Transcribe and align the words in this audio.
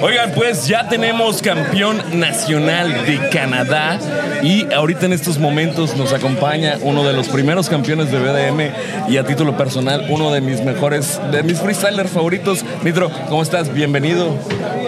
Oigan, 0.00 0.30
pues 0.30 0.68
ya 0.68 0.88
tenemos 0.88 1.42
campeón 1.42 2.00
nacional 2.20 3.04
de 3.04 3.28
Canadá 3.30 3.98
y 4.42 4.72
ahorita 4.72 5.06
en 5.06 5.12
estos 5.12 5.38
momentos 5.38 5.96
nos 5.96 6.12
acompaña 6.12 6.78
uno 6.82 7.02
de 7.02 7.12
los 7.12 7.28
primeros 7.28 7.68
campeones 7.68 8.12
de 8.12 8.18
BDM 8.20 9.10
y 9.10 9.16
a 9.16 9.24
título 9.24 9.56
personal 9.56 10.06
uno 10.08 10.30
de 10.30 10.40
mis 10.40 10.62
mejores, 10.62 11.20
de 11.32 11.42
mis 11.42 11.58
freestylers 11.58 12.10
favoritos. 12.10 12.64
Nitro, 12.84 13.10
¿cómo 13.28 13.42
estás? 13.42 13.74
Bienvenido. 13.74 14.36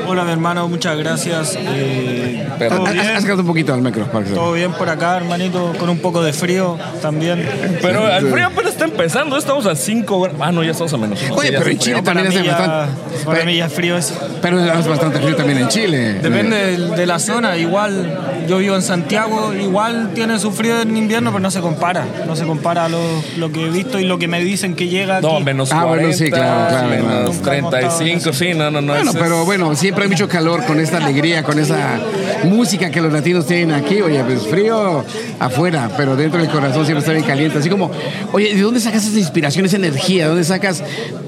Hola 0.07 0.23
mi 0.25 0.31
hermano, 0.31 0.69
muchas 0.69 0.97
gracias. 0.97 1.59
Eh, 1.61 2.47
¿todo, 2.69 2.85
bien? 2.85 3.01
Acércate 3.01 3.41
un 3.41 3.47
poquito 3.47 3.75
al 3.75 3.83
micro. 3.83 4.07
todo 4.07 4.53
bien 4.53 4.73
por 4.73 4.89
acá, 4.91 5.17
hermanito, 5.17 5.73
con 5.79 5.89
un 5.89 5.99
poco 5.99 6.23
de 6.23 6.33
frío 6.33 6.79
también. 7.03 7.49
Pero 7.83 8.09
el 8.09 8.29
frío 8.29 8.51
está 8.81 8.85
empezando, 8.91 9.37
estamos 9.37 9.67
a 9.67 9.77
5 9.77 10.21
grados. 10.23 10.41
Ah, 10.43 10.53
no, 10.53 10.63
ya 10.65 10.71
estamos 10.71 10.93
a 10.95 10.97
menos. 10.97 11.21
uno. 11.23 11.35
Oye, 11.35 11.49
Sí, 11.49 11.53
ya 11.53 11.59
pero 11.59 11.63
hace 11.63 11.71
en 11.73 11.79
Chile 11.79 12.03
también 12.03 12.27
hace 12.29 12.43
bastante. 12.49 13.25
para 13.27 13.45
mí 13.45 13.57
ya 13.57 13.67
es 13.67 13.73
frío 13.73 13.97
eso. 13.97 14.15
Pero 14.41 14.59
es 14.61 14.87
bastante 14.89 15.19
frío 15.21 15.37
también 15.37 15.59
en 15.59 15.69
Chile. 15.69 16.15
Depende 16.15 16.57
de, 16.79 16.97
de 16.97 17.07
la 17.07 17.19
zona, 17.19 17.57
igual 17.59 18.19
yo 18.49 18.59
vivo 18.59 18.75
en 18.77 18.83
Santiago, 18.83 19.53
igual 19.55 20.11
tiene 20.15 20.39
su 20.39 20.51
frío 20.51 20.81
en 20.81 20.97
invierno, 20.97 21.31
pero 21.31 21.41
no 21.41 21.51
se 21.51 21.61
compara. 21.61 22.07
No 22.27 22.35
se 22.37 22.45
compara 22.47 22.87
a 22.87 22.89
lo, 22.89 22.99
lo 23.37 23.53
que 23.53 23.67
he 23.67 23.71
visto 23.71 23.99
y 24.01 24.05
lo 24.05 24.19
que 24.19 24.29
me 24.29 24.41
dicen 24.43 24.75
que 24.75 24.89
llega 24.89 25.19
aquí. 25.19 25.27
No, 25.27 25.41
menos 25.41 25.71
Ah, 25.73 25.83
40, 25.85 25.89
bueno, 26.03 26.13
sí, 26.17 26.31
claro, 26.31 26.69
claro, 26.71 26.89
menos 26.89 27.07
claro. 27.07 27.33
Nunca 27.33 27.57
hemos 27.57 27.71
35, 27.71 28.33
sí, 28.33 28.55
no, 28.55 28.71
no, 28.71 28.81
no. 28.81 28.93
Bueno, 28.95 29.13
pero 29.13 29.41
es- 29.41 29.47
bueno, 29.47 29.77
siempre 29.77 30.05
hay 30.05 30.11
mucho 30.11 30.29
calor 30.29 30.65
con 30.65 30.81
esta 30.81 30.97
alegría, 30.97 31.43
con 31.43 31.59
esa 31.59 31.99
música 32.45 32.91
que 32.91 33.01
los 33.03 33.13
latinos 33.13 33.47
tienen 33.47 33.73
aquí. 33.73 34.01
Oye, 34.01 34.23
pues 34.25 34.47
frío 34.47 35.05
afuera, 35.39 35.91
pero 35.97 36.17
dentro 36.17 36.41
del 36.41 36.51
corazón 36.51 36.85
siempre 36.87 37.01
está 37.01 37.13
bien 37.13 37.25
caliente. 37.25 37.59
Así 37.59 37.69
como, 37.69 37.91
oye, 38.33 38.55
¿de 38.55 38.65
dónde 38.71 38.81
sacas 38.81 39.05
esa 39.07 39.19
inspiración, 39.19 39.67
esa 39.67 39.77
energía? 39.77 40.25
¿De 40.25 40.29
dónde 40.29 40.45
sacas 40.45 40.83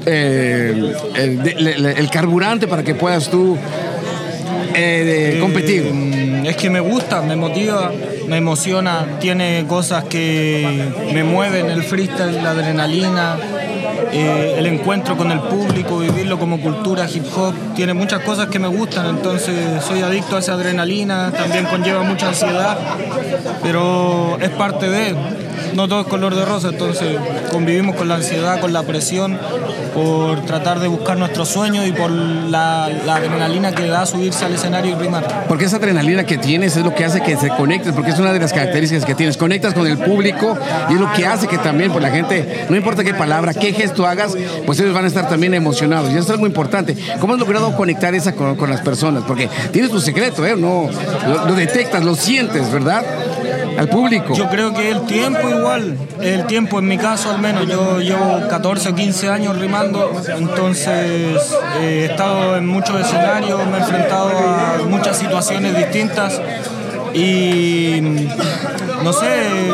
eh, 0.07 0.93
el, 1.17 2.11
carburante 2.11 2.69
para 2.69 2.83
que 2.85 2.95
puedas 2.95 3.29
tú 3.31 3.57
eh, 4.75 5.33
de- 5.35 5.41
competir? 5.41 5.93
Mm, 5.93 6.47
Es 6.47 6.57
que 6.57 6.71
me 6.71 6.81
gusta, 6.81 7.21
me 7.23 7.35
motiva, 7.37 7.91
me 8.29 8.37
emociona, 8.37 9.19
tiene 9.21 9.65
cosas 9.69 10.05
que 10.05 10.89
me 11.13 11.25
mueven, 11.25 11.67
el 11.71 11.83
freestyle, 11.83 12.43
la 12.43 12.51
adrenalina, 12.51 13.37
eh, 14.13 14.57
el 14.59 14.67
encuentro 14.67 15.17
con 15.17 15.31
el 15.33 15.41
público, 15.41 15.99
vivirlo 15.99 16.39
como 16.39 16.61
cultura 16.61 17.09
hip 17.13 17.25
hop, 17.37 17.55
tiene 17.75 17.95
muchas 17.95 18.21
cosas 18.21 18.49
que 18.49 18.59
me 18.59 18.69
gustan, 18.69 19.07
entonces 19.07 19.55
soy 19.87 20.03
adicto 20.03 20.37
a 20.37 20.41
esa 20.41 20.53
adrenalina, 20.55 21.33
también 21.33 21.65
conlleva 21.65 22.03
mucha 22.03 22.29
ansiedad, 22.29 22.77
pero 23.63 24.39
es 24.41 24.51
parte 24.51 24.89
de, 24.89 25.15
no 25.75 25.89
todo 25.89 26.03
es 26.03 26.07
color 26.07 26.35
de 26.35 26.45
rosa, 26.45 26.69
entonces 26.69 27.17
convivimos 27.51 27.97
con 27.97 28.09
la 28.09 28.17
ansiedad, 28.17 28.61
con 28.61 28.73
la 28.73 28.83
presión, 28.83 29.39
por 29.95 30.45
tratar 30.45 30.81
de 30.81 30.89
buscar 30.89 31.17
nuestros 31.19 31.49
sueños 31.49 31.87
y 31.87 31.93
por 31.93 32.11
la, 32.11 32.85
adrenalina 32.85 33.73
que 33.73 33.87
da 33.87 34.07
subirse 34.07 34.45
al 34.45 34.55
escenario 34.55 34.93
y 34.93 34.95
rimar. 34.95 35.47
Porque 35.49 35.65
esa 35.67 35.77
adrenalina 35.77 36.25
que 36.25 36.39
tienes 36.39 36.77
es 36.77 36.85
lo 36.85 36.95
que 36.95 37.05
hace 37.05 37.21
que 37.21 37.37
se 37.37 37.49
conectes, 37.49 37.93
porque 37.93 38.11
es 38.11 38.19
una 38.19 38.33
de 38.33 38.41
las 38.41 38.53
características 38.53 39.05
que 39.05 39.15
tienes. 39.15 39.37
Conectas 39.37 39.75
con 39.75 39.87
el 39.87 39.99
público 39.99 40.57
y 40.91 40.95
es 40.95 41.01
lo 41.01 41.13
que 41.13 41.27
hace 41.27 41.47
que 41.47 41.59
también, 41.59 41.91
pues 41.93 42.03
la 42.03 42.11
gente, 42.11 42.67
no 42.69 42.77
importa 42.77 43.05
qué 43.05 43.15
palabra, 43.15 43.55
qué 43.55 43.73
gesto 43.73 44.07
hagas, 44.07 44.35
pues 44.67 44.81
ellos 44.81 44.95
van 44.95 45.05
a 45.05 45.09
estar 45.09 45.29
también 45.29 45.55
emocionados. 45.55 46.11
Y 46.11 46.13
eso 46.13 46.25
es 46.25 46.31
algo 46.31 46.47
importante. 46.47 46.97
¿Cómo 47.21 47.35
has 47.35 47.41
logrado 47.41 47.75
conectar 47.77 48.15
esa 48.15 48.33
con, 48.33 48.71
las 48.71 48.81
personas? 48.81 49.25
Porque 49.27 49.49
tienes 49.73 49.91
tu 49.91 50.01
secreto, 50.01 50.47
¿eh? 50.47 50.57
No, 50.57 50.89
lo 51.47 51.55
detectas, 51.55 52.05
lo 52.05 52.15
sientes, 52.15 52.71
¿verdad? 52.73 53.05
Al 53.79 53.89
público. 53.89 54.35
Yo 54.35 54.49
creo 54.49 54.73
que 54.75 54.91
el 54.91 55.03
tiempo 55.03 55.49
igual, 55.49 55.97
el 56.21 56.47
tiempo 56.47 56.79
en 56.79 56.89
mi 56.89 56.99
caso 56.99 57.31
al 57.31 57.41
menos, 57.41 57.67
yo 57.67 58.01
llevo 58.01 58.49
14 58.49 58.91
o 58.91 58.95
15 58.95 59.29
años 59.29 59.59
rimando, 59.59 60.13
entonces 60.37 61.53
eh, 61.81 61.81
he 61.81 62.05
estado 62.05 62.57
en 62.57 62.67
muchos 62.67 63.01
escenarios, 63.01 63.65
me 63.67 63.79
he 63.79 63.81
enfrentado 63.81 64.31
a 64.31 64.79
muchas 64.89 65.19
situaciones 65.19 65.77
distintas 65.77 66.41
y 67.15 68.01
no 69.03 69.13
sé, 69.13 69.73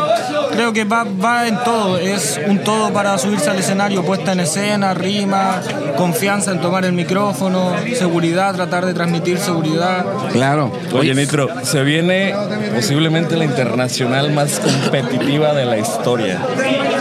creo 0.50 0.72
que 0.72 0.84
va, 0.84 1.04
va 1.04 1.46
en 1.46 1.56
todo, 1.64 1.98
es 1.98 2.40
un 2.46 2.58
todo 2.58 2.92
para 2.92 3.16
subirse 3.18 3.50
al 3.50 3.58
escenario, 3.58 4.04
puesta 4.04 4.32
en 4.32 4.40
escena, 4.40 4.94
rima, 4.94 5.60
confianza 5.96 6.52
en 6.52 6.60
tomar 6.60 6.84
el 6.84 6.92
micrófono, 6.92 7.74
seguridad, 7.94 8.54
tratar 8.54 8.86
de 8.86 8.94
transmitir 8.94 9.38
seguridad. 9.38 10.04
Claro. 10.32 10.72
Oye, 10.92 11.14
Nitro, 11.14 11.48
se 11.62 11.82
viene 11.82 12.34
posiblemente 12.74 13.36
la 13.36 13.44
internacional 13.44 14.32
más 14.32 14.60
competitiva 14.60 15.54
de 15.54 15.64
la 15.64 15.78
historia. 15.78 16.40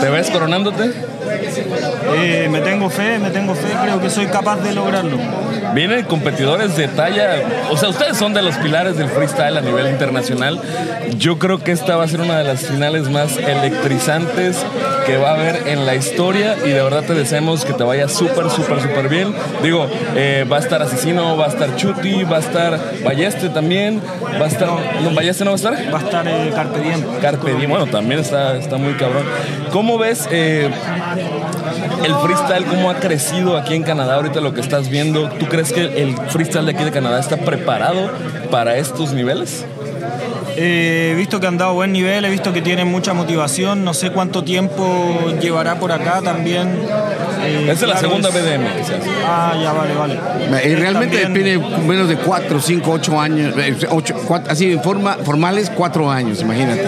¿Te 0.00 0.08
ves 0.10 0.30
coronándote? 0.30 0.92
Eh, 2.16 2.48
me 2.50 2.60
tengo 2.60 2.90
fe, 2.90 3.18
me 3.18 3.30
tengo 3.30 3.54
fe, 3.54 3.68
creo 3.82 4.00
que 4.00 4.10
soy 4.10 4.26
capaz 4.26 4.56
de 4.56 4.72
lograrlo. 4.72 5.18
Vienen 5.74 6.04
competidores 6.04 6.76
de 6.76 6.88
talla, 6.88 7.42
o 7.70 7.76
sea, 7.76 7.90
ustedes 7.90 8.16
son 8.16 8.34
de 8.34 8.42
los 8.42 8.56
pilares 8.56 8.96
del 8.96 9.08
freestyle 9.08 9.56
a 9.56 9.60
nivel 9.60 9.88
internacional. 9.88 10.60
Yo 11.18 11.38
creo 11.38 11.58
que 11.58 11.72
esta 11.72 11.96
va 11.96 12.04
a 12.04 12.08
ser 12.08 12.20
una 12.20 12.38
de 12.38 12.44
las 12.44 12.66
finales 12.66 13.08
más 13.10 13.36
electrizantes 13.36 14.64
que 15.06 15.16
va 15.16 15.30
a 15.30 15.34
haber 15.34 15.68
en 15.68 15.86
la 15.86 15.94
historia 15.94 16.56
y 16.64 16.68
de 16.68 16.82
verdad 16.82 17.02
te 17.02 17.14
deseamos 17.14 17.64
que 17.64 17.72
te 17.72 17.82
vaya 17.82 18.08
súper, 18.08 18.50
súper, 18.50 18.80
súper 18.80 19.08
bien. 19.08 19.34
Digo, 19.62 19.86
eh, 20.14 20.46
va 20.50 20.56
a 20.56 20.60
estar 20.60 20.82
Asesino, 20.82 21.36
va 21.36 21.46
a 21.46 21.48
estar 21.48 21.76
Chuti, 21.76 22.24
va 22.24 22.36
a 22.36 22.40
estar 22.40 22.78
Balleste 23.04 23.48
también, 23.48 24.02
va 24.40 24.44
a 24.44 24.48
estar... 24.48 24.68
¿No, 24.68 25.10
¿Balleste 25.14 25.44
no 25.44 25.52
va 25.52 25.54
a 25.54 25.56
estar? 25.56 25.94
Va 25.94 25.98
a 25.98 26.02
estar 26.02 26.28
eh, 26.28 26.52
Carpe 26.54 26.80
Diem. 26.80 27.02
Carpe 27.20 27.54
Diem, 27.54 27.70
bueno, 27.70 27.86
también 27.86 28.20
está, 28.20 28.56
está 28.56 28.76
muy 28.76 28.94
cabrón. 28.94 29.24
¿Cómo 29.72 29.98
ves 29.98 30.28
eh, 30.30 30.70
el 32.04 32.14
freestyle, 32.14 32.64
cómo 32.66 32.90
ha 32.90 32.96
crecido 32.96 33.56
aquí 33.56 33.74
en 33.74 33.82
Canadá 33.82 34.14
ahorita 34.14 34.40
lo 34.40 34.54
que 34.54 34.60
estás 34.60 34.88
viendo? 34.88 35.28
¿Tú 35.30 35.46
crees 35.46 35.72
que 35.72 36.02
el 36.02 36.16
freestyle 36.28 36.66
de 36.66 36.72
aquí 36.72 36.84
de 36.84 36.90
Canadá 36.90 37.18
está 37.20 37.36
preparado 37.36 38.10
para 38.50 38.76
estos 38.76 39.12
niveles? 39.12 39.64
Eh, 40.60 41.10
he 41.12 41.14
visto 41.14 41.38
que 41.38 41.46
han 41.46 41.56
dado 41.56 41.74
buen 41.74 41.92
nivel, 41.92 42.24
he 42.24 42.30
visto 42.30 42.52
que 42.52 42.60
tienen 42.62 42.88
mucha 42.88 43.14
motivación, 43.14 43.84
no 43.84 43.94
sé 43.94 44.10
cuánto 44.10 44.42
tiempo 44.42 45.32
llevará 45.40 45.76
por 45.78 45.92
acá 45.92 46.20
también. 46.20 46.68
Eh, 47.44 47.68
Esa 47.70 47.84
es 47.86 47.88
la 47.92 47.96
segunda 47.98 48.28
es- 48.30 48.34
BDM 48.34 48.64
que 48.76 48.84
se 48.84 48.94
hace. 48.96 49.08
Ah, 49.24 49.54
ya 49.62 49.72
vale, 49.72 49.94
vale. 49.94 50.14
Y 50.68 50.74
realmente 50.74 51.18
También- 51.18 51.60
tiene 51.60 51.78
menos 51.86 52.08
de 52.08 52.16
4, 52.16 52.60
5, 52.60 52.90
8 52.90 53.20
años, 53.20 53.54
eh, 53.56 53.76
ocho, 53.90 54.14
cuatro- 54.26 54.50
así 54.50 54.72
en 54.72 54.82
forma, 54.82 55.14
formales, 55.22 55.70
4 55.70 56.10
años, 56.10 56.40
imagínate. 56.42 56.84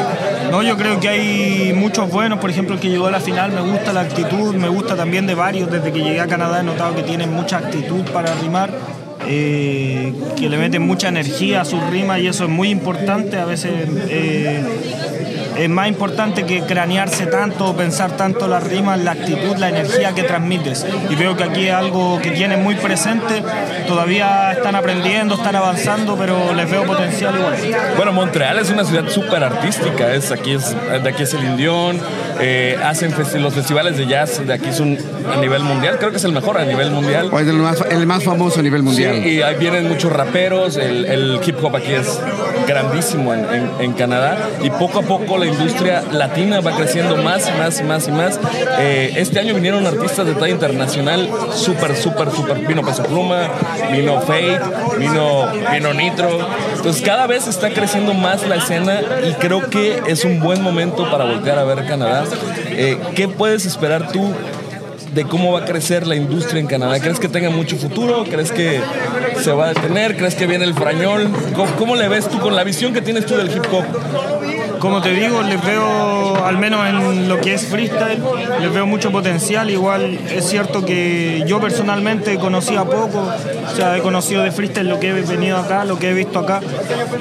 No, 0.50 0.62
yo 0.62 0.76
creo 0.76 0.98
que 0.98 1.08
hay 1.08 1.72
muchos 1.72 2.10
buenos, 2.10 2.40
por 2.40 2.50
ejemplo, 2.50 2.74
el 2.74 2.80
que 2.80 2.88
llegó 2.88 3.06
a 3.06 3.12
la 3.12 3.20
final, 3.20 3.52
me 3.52 3.60
gusta 3.60 3.92
la 3.92 4.00
actitud, 4.00 4.52
me 4.56 4.68
gusta 4.68 4.96
también 4.96 5.28
de 5.28 5.34
varios, 5.36 5.70
desde 5.70 5.92
que 5.92 6.00
llegué 6.00 6.20
a 6.20 6.26
Canadá 6.26 6.58
he 6.60 6.64
notado 6.64 6.96
que 6.96 7.04
tienen 7.04 7.32
mucha 7.32 7.58
actitud 7.58 8.02
para 8.12 8.34
rimar, 8.34 8.70
eh, 9.26 10.12
que 10.36 10.48
le 10.48 10.58
meten 10.58 10.82
mucha 10.82 11.08
energía 11.08 11.60
a 11.62 11.64
sus 11.64 11.82
rimas 11.90 12.20
y 12.20 12.26
eso 12.26 12.44
es 12.44 12.50
muy 12.50 12.70
importante, 12.70 13.38
a 13.38 13.44
veces 13.44 13.72
eh, 14.08 14.62
es 15.62 15.68
más 15.68 15.88
importante 15.88 16.44
que 16.44 16.62
cranearse 16.62 17.26
tanto 17.26 17.66
o 17.70 17.76
pensar 17.76 18.12
tanto 18.16 18.48
las 18.48 18.62
rimas, 18.64 18.98
la 19.00 19.12
actitud, 19.12 19.56
la 19.56 19.68
energía 19.68 20.12
que 20.14 20.22
transmites. 20.22 20.86
Y 21.10 21.14
veo 21.16 21.36
que 21.36 21.44
aquí 21.44 21.66
es 21.68 21.74
algo 21.74 22.18
que 22.22 22.30
tienen 22.30 22.62
muy 22.62 22.74
presente, 22.76 23.42
todavía 23.86 24.52
están 24.52 24.74
aprendiendo, 24.74 25.34
están 25.34 25.56
avanzando, 25.56 26.16
pero 26.16 26.54
les 26.54 26.70
veo 26.70 26.84
potencial 26.84 27.34
igual. 27.36 27.54
Bueno, 27.96 28.12
Montreal 28.12 28.58
es 28.58 28.70
una 28.70 28.84
ciudad 28.84 29.08
súper 29.08 29.42
artística. 29.44 30.14
Es, 30.14 30.30
aquí 30.32 30.52
es, 30.54 30.74
de 31.02 31.08
aquí 31.08 31.22
es 31.24 31.34
el 31.34 31.44
Indión. 31.44 31.98
eh, 32.40 32.78
hacen 32.82 33.12
festi- 33.12 33.38
los 33.38 33.52
festivales 33.54 33.98
de 33.98 34.06
jazz 34.06 34.46
de 34.46 34.52
aquí 34.54 34.72
son 34.72 34.96
a 35.32 35.36
nivel 35.36 35.62
mundial. 35.62 35.96
Creo 35.98 36.10
que 36.10 36.16
es 36.16 36.24
el 36.24 36.32
mejor 36.32 36.56
a 36.58 36.64
nivel 36.64 36.90
mundial. 36.90 37.28
O 37.32 37.38
es 37.38 37.46
el 37.46 37.56
más, 37.56 37.82
el 37.90 38.06
más 38.06 38.24
famoso 38.24 38.60
a 38.60 38.62
nivel 38.62 38.82
mundial. 38.82 39.20
Sí, 39.22 39.28
y 39.28 39.42
ahí 39.42 39.56
vienen 39.56 39.88
muchos 39.88 40.10
raperos, 40.12 40.76
el, 40.76 41.04
el 41.04 41.40
hip 41.44 41.62
hop 41.62 41.76
aquí 41.76 41.92
es 41.92 42.18
grandísimo 42.70 43.34
en, 43.34 43.40
en- 43.54 43.70
en 43.80 43.92
Canadá 43.92 44.36
y 44.62 44.70
poco 44.70 45.00
a 45.00 45.02
poco 45.02 45.36
la 45.38 45.46
industria 45.46 46.02
latina 46.12 46.60
va 46.60 46.76
creciendo 46.76 47.16
más, 47.16 47.50
más, 47.58 47.82
más 47.82 48.08
y 48.08 48.12
más. 48.12 48.38
Eh, 48.78 49.12
este 49.16 49.40
año 49.40 49.54
vinieron 49.54 49.86
artistas 49.86 50.26
de 50.26 50.34
talla 50.34 50.52
internacional 50.52 51.28
súper, 51.52 51.96
súper, 51.96 52.30
súper. 52.30 52.66
Vino 52.66 52.82
Peso 52.84 53.02
Pluma, 53.04 53.48
vino 53.92 54.20
Fate, 54.20 54.60
vino, 54.98 55.46
vino 55.72 55.94
Nitro. 55.94 56.38
Entonces 56.76 57.02
cada 57.02 57.26
vez 57.26 57.46
está 57.48 57.70
creciendo 57.70 58.14
más 58.14 58.46
la 58.46 58.56
escena 58.56 59.00
y 59.28 59.32
creo 59.34 59.68
que 59.68 60.00
es 60.06 60.24
un 60.24 60.40
buen 60.40 60.62
momento 60.62 61.10
para 61.10 61.24
voltear 61.24 61.58
a 61.58 61.64
ver 61.64 61.86
Canadá. 61.86 62.24
Eh, 62.70 62.98
¿Qué 63.14 63.28
puedes 63.28 63.66
esperar 63.66 64.10
tú 64.12 64.32
de 65.12 65.24
cómo 65.24 65.52
va 65.52 65.60
a 65.60 65.64
crecer 65.64 66.06
la 66.06 66.14
industria 66.14 66.60
en 66.60 66.68
Canadá. 66.68 67.00
¿Crees 67.00 67.18
que 67.18 67.26
tenga 67.28 67.50
mucho 67.50 67.76
futuro? 67.76 68.22
¿Crees 68.30 68.52
que 68.52 68.80
se 69.40 69.52
va 69.52 69.66
a 69.66 69.68
detener? 69.68 70.16
¿Crees 70.16 70.34
que 70.34 70.46
viene 70.46 70.64
el 70.64 70.74
frañol? 70.74 71.30
¿Cómo, 71.54 71.70
cómo 71.76 71.96
le 71.96 72.08
ves 72.08 72.28
tú 72.28 72.38
con 72.38 72.54
la 72.54 72.64
visión 72.64 72.92
que 72.92 73.02
tienes 73.02 73.26
tú 73.26 73.36
del 73.36 73.50
hip 73.50 73.64
hop? 73.72 73.84
Como 74.80 75.02
te 75.02 75.12
digo, 75.12 75.42
les 75.42 75.62
veo, 75.62 76.42
al 76.42 76.56
menos 76.56 76.86
en 76.88 77.28
lo 77.28 77.38
que 77.38 77.52
es 77.52 77.66
freestyle, 77.66 78.22
les 78.60 78.72
veo 78.72 78.86
mucho 78.86 79.12
potencial. 79.12 79.68
Igual 79.68 80.18
es 80.30 80.48
cierto 80.48 80.84
que 80.86 81.44
yo 81.46 81.60
personalmente 81.60 82.38
conocía 82.38 82.84
poco, 82.84 83.18
o 83.20 83.76
sea, 83.76 83.96
he 83.98 84.00
conocido 84.00 84.42
de 84.42 84.50
freestyle 84.52 84.88
lo 84.88 84.98
que 84.98 85.10
he 85.10 85.12
venido 85.12 85.58
acá, 85.58 85.84
lo 85.84 85.98
que 85.98 86.10
he 86.10 86.14
visto 86.14 86.38
acá. 86.38 86.60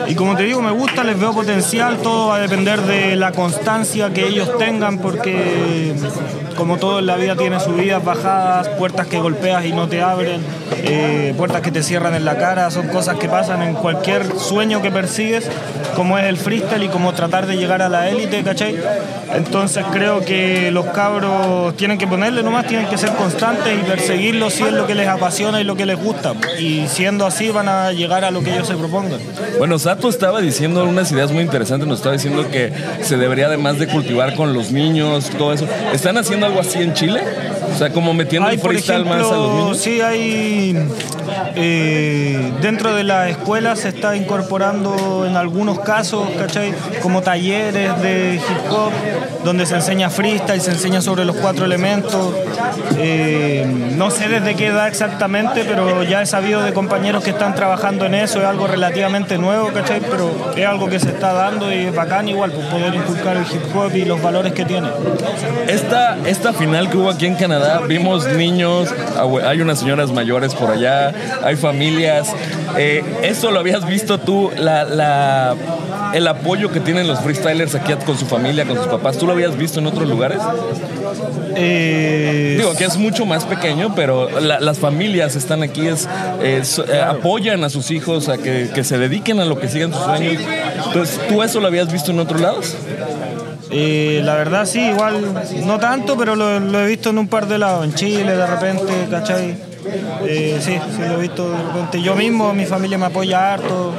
Y 0.08 0.16
como 0.16 0.38
te 0.38 0.44
digo, 0.44 0.62
me 0.62 0.72
gusta, 0.72 1.04
les 1.04 1.20
veo 1.20 1.34
potencial, 1.34 1.98
todo 1.98 2.30
va 2.30 2.38
a 2.38 2.40
depender 2.40 2.82
de 2.82 3.18
la 3.18 3.34
constancia 3.34 4.14
que 4.14 4.26
ellos 4.26 4.58
tengan, 4.58 5.00
porque 5.00 5.94
como 6.60 6.76
todo 6.78 7.00
en 7.00 7.06
la 7.06 7.16
vida 7.16 7.38
tiene 7.38 7.58
subidas, 7.62 8.04
bajadas, 8.04 8.68
puertas 8.68 9.08
que 9.08 9.18
golpeas 9.18 9.66
y 9.66 9.72
no 9.72 9.88
te 9.88 10.02
abren, 10.02 10.42
eh, 10.84 11.34
puertas 11.38 11.62
que 11.62 11.72
te 11.72 11.82
cierran 11.82 12.16
en 12.16 12.26
la 12.26 12.38
cara, 12.38 12.70
son 12.70 12.90
cosas 12.90 13.18
que 13.18 13.30
pasan 13.30 13.64
en 13.64 13.76
cualquier 13.76 14.38
sueño 14.38 14.82
que 14.82 14.92
persigues, 14.92 15.50
como 15.96 16.18
es 16.18 16.26
el 16.26 16.36
freestyle 16.36 16.84
y 16.84 16.90
como 16.90 17.14
tratar 17.14 17.48
de 17.48 17.56
llegar 17.56 17.82
a 17.82 17.88
la 17.88 18.10
élite, 18.10 18.44
¿cachai? 18.44 18.76
Entonces 19.34 19.86
creo 19.92 20.20
que 20.20 20.70
los 20.72 20.88
cabros 20.88 21.76
tienen 21.78 21.98
que 21.98 22.08
ponerle 22.08 22.44
nomás, 22.44 22.68
tienen 22.68 22.88
que 22.88 22.98
ser 22.98 23.12
constantes 23.12 23.74
y 23.74 23.84
perseguirlo 23.84 24.50
si 24.50 24.64
es 24.64 24.74
lo 24.74 24.86
que 24.86 24.96
les 24.96 25.08
apasiona 25.08 25.62
y 25.62 25.64
lo 25.64 25.76
que 25.76 25.86
les 25.86 25.98
gusta. 25.98 26.34
Y 26.60 26.88
siendo 26.88 27.26
así 27.26 27.52
van 27.52 27.70
a 27.70 27.94
llegar 27.94 28.26
a 28.26 28.32
lo 28.32 28.42
que 28.44 28.54
ellos 28.54 28.68
se 28.68 28.76
propongan. 28.76 29.20
Bueno, 29.58 29.80
Sato 29.80 30.10
estaba 30.10 30.42
diciendo 30.42 30.84
unas 30.84 31.10
ideas 31.12 31.32
muy 31.32 31.44
interesantes, 31.44 31.88
nos 31.88 32.00
estaba 32.00 32.14
diciendo 32.14 32.50
que 32.52 32.74
se 33.02 33.16
debería 33.16 33.46
además 33.46 33.80
de 33.80 33.88
cultivar 33.88 34.36
con 34.36 34.54
los 34.54 34.72
niños, 34.72 35.30
todo 35.38 35.54
eso. 35.54 35.68
¿Están 35.94 36.18
haciendo 36.18 36.49
algo 36.50 36.62
así 36.62 36.82
en 36.82 36.94
Chile? 36.94 37.22
O 37.74 37.78
sea, 37.78 37.90
como 37.92 38.14
metiendo 38.14 38.50
el 38.50 38.60
freestyle 38.60 39.06
más 39.06 39.26
a 39.28 39.36
los 39.36 39.54
niños. 39.54 39.78
Sí, 39.78 40.02
hay. 40.02 40.78
Eh, 41.56 42.52
dentro 42.62 42.96
de 42.96 43.04
la 43.04 43.30
escuela 43.30 43.76
se 43.76 43.90
está 43.90 44.16
incorporando 44.16 45.26
en 45.26 45.36
algunos 45.36 45.80
casos, 45.80 46.28
¿cachai? 46.38 46.74
Como 47.02 47.22
talleres 47.22 48.02
de 48.02 48.36
hip 48.36 48.72
hop, 48.72 48.92
donde 49.44 49.66
se 49.66 49.76
enseña 49.76 50.10
freestyle, 50.10 50.62
se 50.62 50.72
enseña 50.72 51.02
sobre 51.02 51.26
los 51.26 51.36
cuatro 51.36 51.66
elementos. 51.66 52.34
Eh, 52.98 53.66
no 53.96 54.12
sé 54.12 54.28
desde 54.28 54.56
qué 54.56 54.68
edad 54.68 54.88
exactamente, 54.88 55.64
pero 55.66 56.04
ya 56.04 56.22
he 56.22 56.26
sabido 56.26 56.62
de 56.62 56.74
compañeros 56.74 57.24
que 57.24 57.30
están 57.30 57.56
trabajando 57.56 58.06
en 58.06 58.16
eso, 58.16 58.40
es 58.40 58.46
algo 58.46 58.68
relativamente 58.68 59.38
nuevo, 59.38 59.70
¿cachai? 59.74 60.02
Pero 60.02 60.54
es 60.56 60.66
algo 60.66 60.90
que 60.90 61.00
se 61.00 61.10
está 61.10 61.34
dando 61.34 61.72
y 61.72 61.86
es 61.86 61.96
bacán 61.96 62.28
igual, 62.28 62.52
pues 62.52 62.68
poder 62.68 62.94
inculcar 62.96 63.38
el 63.38 63.44
hip 63.44 63.76
hop 63.76 63.96
y 63.96 64.06
los 64.06 64.22
valores 64.22 64.54
que 64.54 64.66
tiene. 64.66 64.90
Esta, 65.68 66.18
esta 66.26 66.54
final 66.54 66.90
que 66.90 66.98
hubo 66.98 67.10
aquí 67.10 67.26
en 67.26 67.36
Canadá, 67.36 67.59
vimos 67.88 68.28
niños, 68.28 68.90
hay 69.46 69.62
unas 69.62 69.80
señoras 69.80 70.12
mayores 70.12 70.54
por 70.54 70.72
allá, 70.72 71.14
hay 71.44 71.56
familias. 71.56 72.34
Eh, 72.78 73.04
¿Eso 73.24 73.52
lo 73.52 73.60
habías 73.60 73.86
visto 73.88 74.20
tú, 74.20 74.52
la, 74.58 75.56
el 76.14 76.28
apoyo 76.28 76.72
que 76.72 76.80
tienen 76.80 77.08
los 77.08 77.20
freestylers 77.20 77.76
aquí 77.76 77.94
con 78.06 78.18
su 78.18 78.26
familia, 78.26 78.66
con 78.66 78.78
sus 78.78 78.88
papás? 78.88 79.18
¿Tú 79.18 79.26
lo 79.26 79.34
habías 79.34 79.58
visto 79.58 79.80
en 79.80 79.88
otros 79.88 80.08
lugares? 80.08 80.40
Eh, 81.56 82.56
Digo 82.58 82.74
que 82.76 82.86
es 82.86 82.98
mucho 82.98 83.26
más 83.26 83.46
pequeño, 83.46 83.94
pero 83.96 84.40
las 84.40 84.80
familias 84.80 85.36
están 85.36 85.64
aquí, 85.64 85.88
es, 85.88 86.08
eh, 86.42 87.02
apoyan 87.02 87.64
a 87.64 87.70
sus 87.70 87.92
hijos 87.92 88.30
a 88.30 88.38
que, 88.38 88.70
que, 88.74 88.84
se 88.84 88.98
dediquen 88.98 89.40
a 89.40 89.46
lo 89.46 89.60
que 89.60 89.68
sigan 89.68 89.94
sus 89.94 90.04
sueños. 90.04 90.42
Entonces, 90.88 91.20
¿tú 91.28 91.44
eso 91.44 91.60
lo 91.60 91.68
habías 91.68 91.92
visto 91.92 92.12
en 92.12 92.20
otros 92.20 92.42
lados? 92.42 92.76
Eh, 93.72 94.22
la 94.24 94.36
verdad 94.36 94.66
sí, 94.66 94.80
igual 94.80 95.34
no 95.66 95.80
tanto, 95.80 96.18
pero 96.18 96.36
lo, 96.36 96.80
he 96.80 96.88
visto 96.88 97.12
en 97.12 97.18
un 97.18 97.28
par 97.28 97.48
de 97.48 97.58
lados, 97.58 97.86
en 97.86 97.94
Chile 97.94 98.36
de 98.36 98.48
repente, 98.48 99.08
¿cachai? 99.10 99.56
Eh, 100.26 100.60
sí, 100.60 100.78
sí 100.96 101.02
lo 101.02 101.18
he 101.18 101.22
visto 101.22 101.50
de 101.50 101.58
repente. 101.58 102.02
Yo 102.02 102.16
mismo, 102.16 102.54
mi 102.54 102.66
familia 102.66 102.98
me 102.98 103.06
apoya 103.06 103.54
harto. 103.54 103.94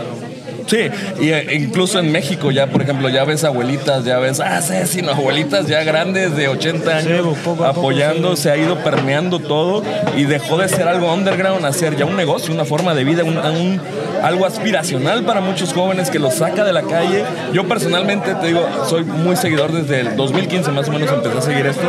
Sí, 0.71 0.89
y 1.21 1.31
eh, 1.31 1.57
incluso 1.57 1.99
en 1.99 2.13
México 2.13 2.53
ya, 2.53 2.69
por 2.69 2.81
ejemplo, 2.81 3.09
ya 3.09 3.25
ves 3.25 3.43
abuelitas, 3.43 4.05
ya 4.05 4.21
ves, 4.21 4.39
ah, 4.39 4.63
sí, 4.63 4.75
sino 4.87 5.11
abuelitas 5.11 5.67
ya 5.67 5.83
grandes 5.83 6.37
de 6.37 6.47
80 6.47 6.97
años 6.97 7.27
apoyando, 7.67 8.37
se 8.37 8.53
ha 8.53 8.57
ido 8.57 8.77
permeando 8.77 9.41
todo 9.41 9.83
y 10.17 10.27
dejó 10.27 10.59
de 10.59 10.69
ser 10.69 10.87
algo 10.87 11.13
underground 11.13 11.67
a 11.67 11.73
ser 11.73 11.97
ya 11.97 12.05
un 12.05 12.17
negocio, 12.17 12.55
una 12.55 12.65
forma 12.65 12.95
de 12.95 13.03
vida, 13.03 13.25
un, 13.25 13.81
algo 14.23 14.47
aspiracional 14.47 15.25
para 15.25 15.41
muchos 15.41 15.73
jóvenes 15.73 16.09
que 16.09 16.21
los 16.21 16.35
saca 16.35 16.65
de 16.65 16.73
la 16.73 16.83
calle. 16.83 17.25
Yo 17.53 17.67
personalmente 17.67 18.33
te 18.37 18.47
digo, 18.47 18.65
soy 18.89 19.03
muy 19.03 19.35
seguidor 19.35 19.73
desde 19.73 20.01
el 20.01 20.15
2015 20.15 20.71
más 20.71 20.89
o 20.89 20.93
menos 20.93 21.11
empecé 21.11 21.37
a 21.37 21.43
seguir 21.43 21.67
esto 21.67 21.83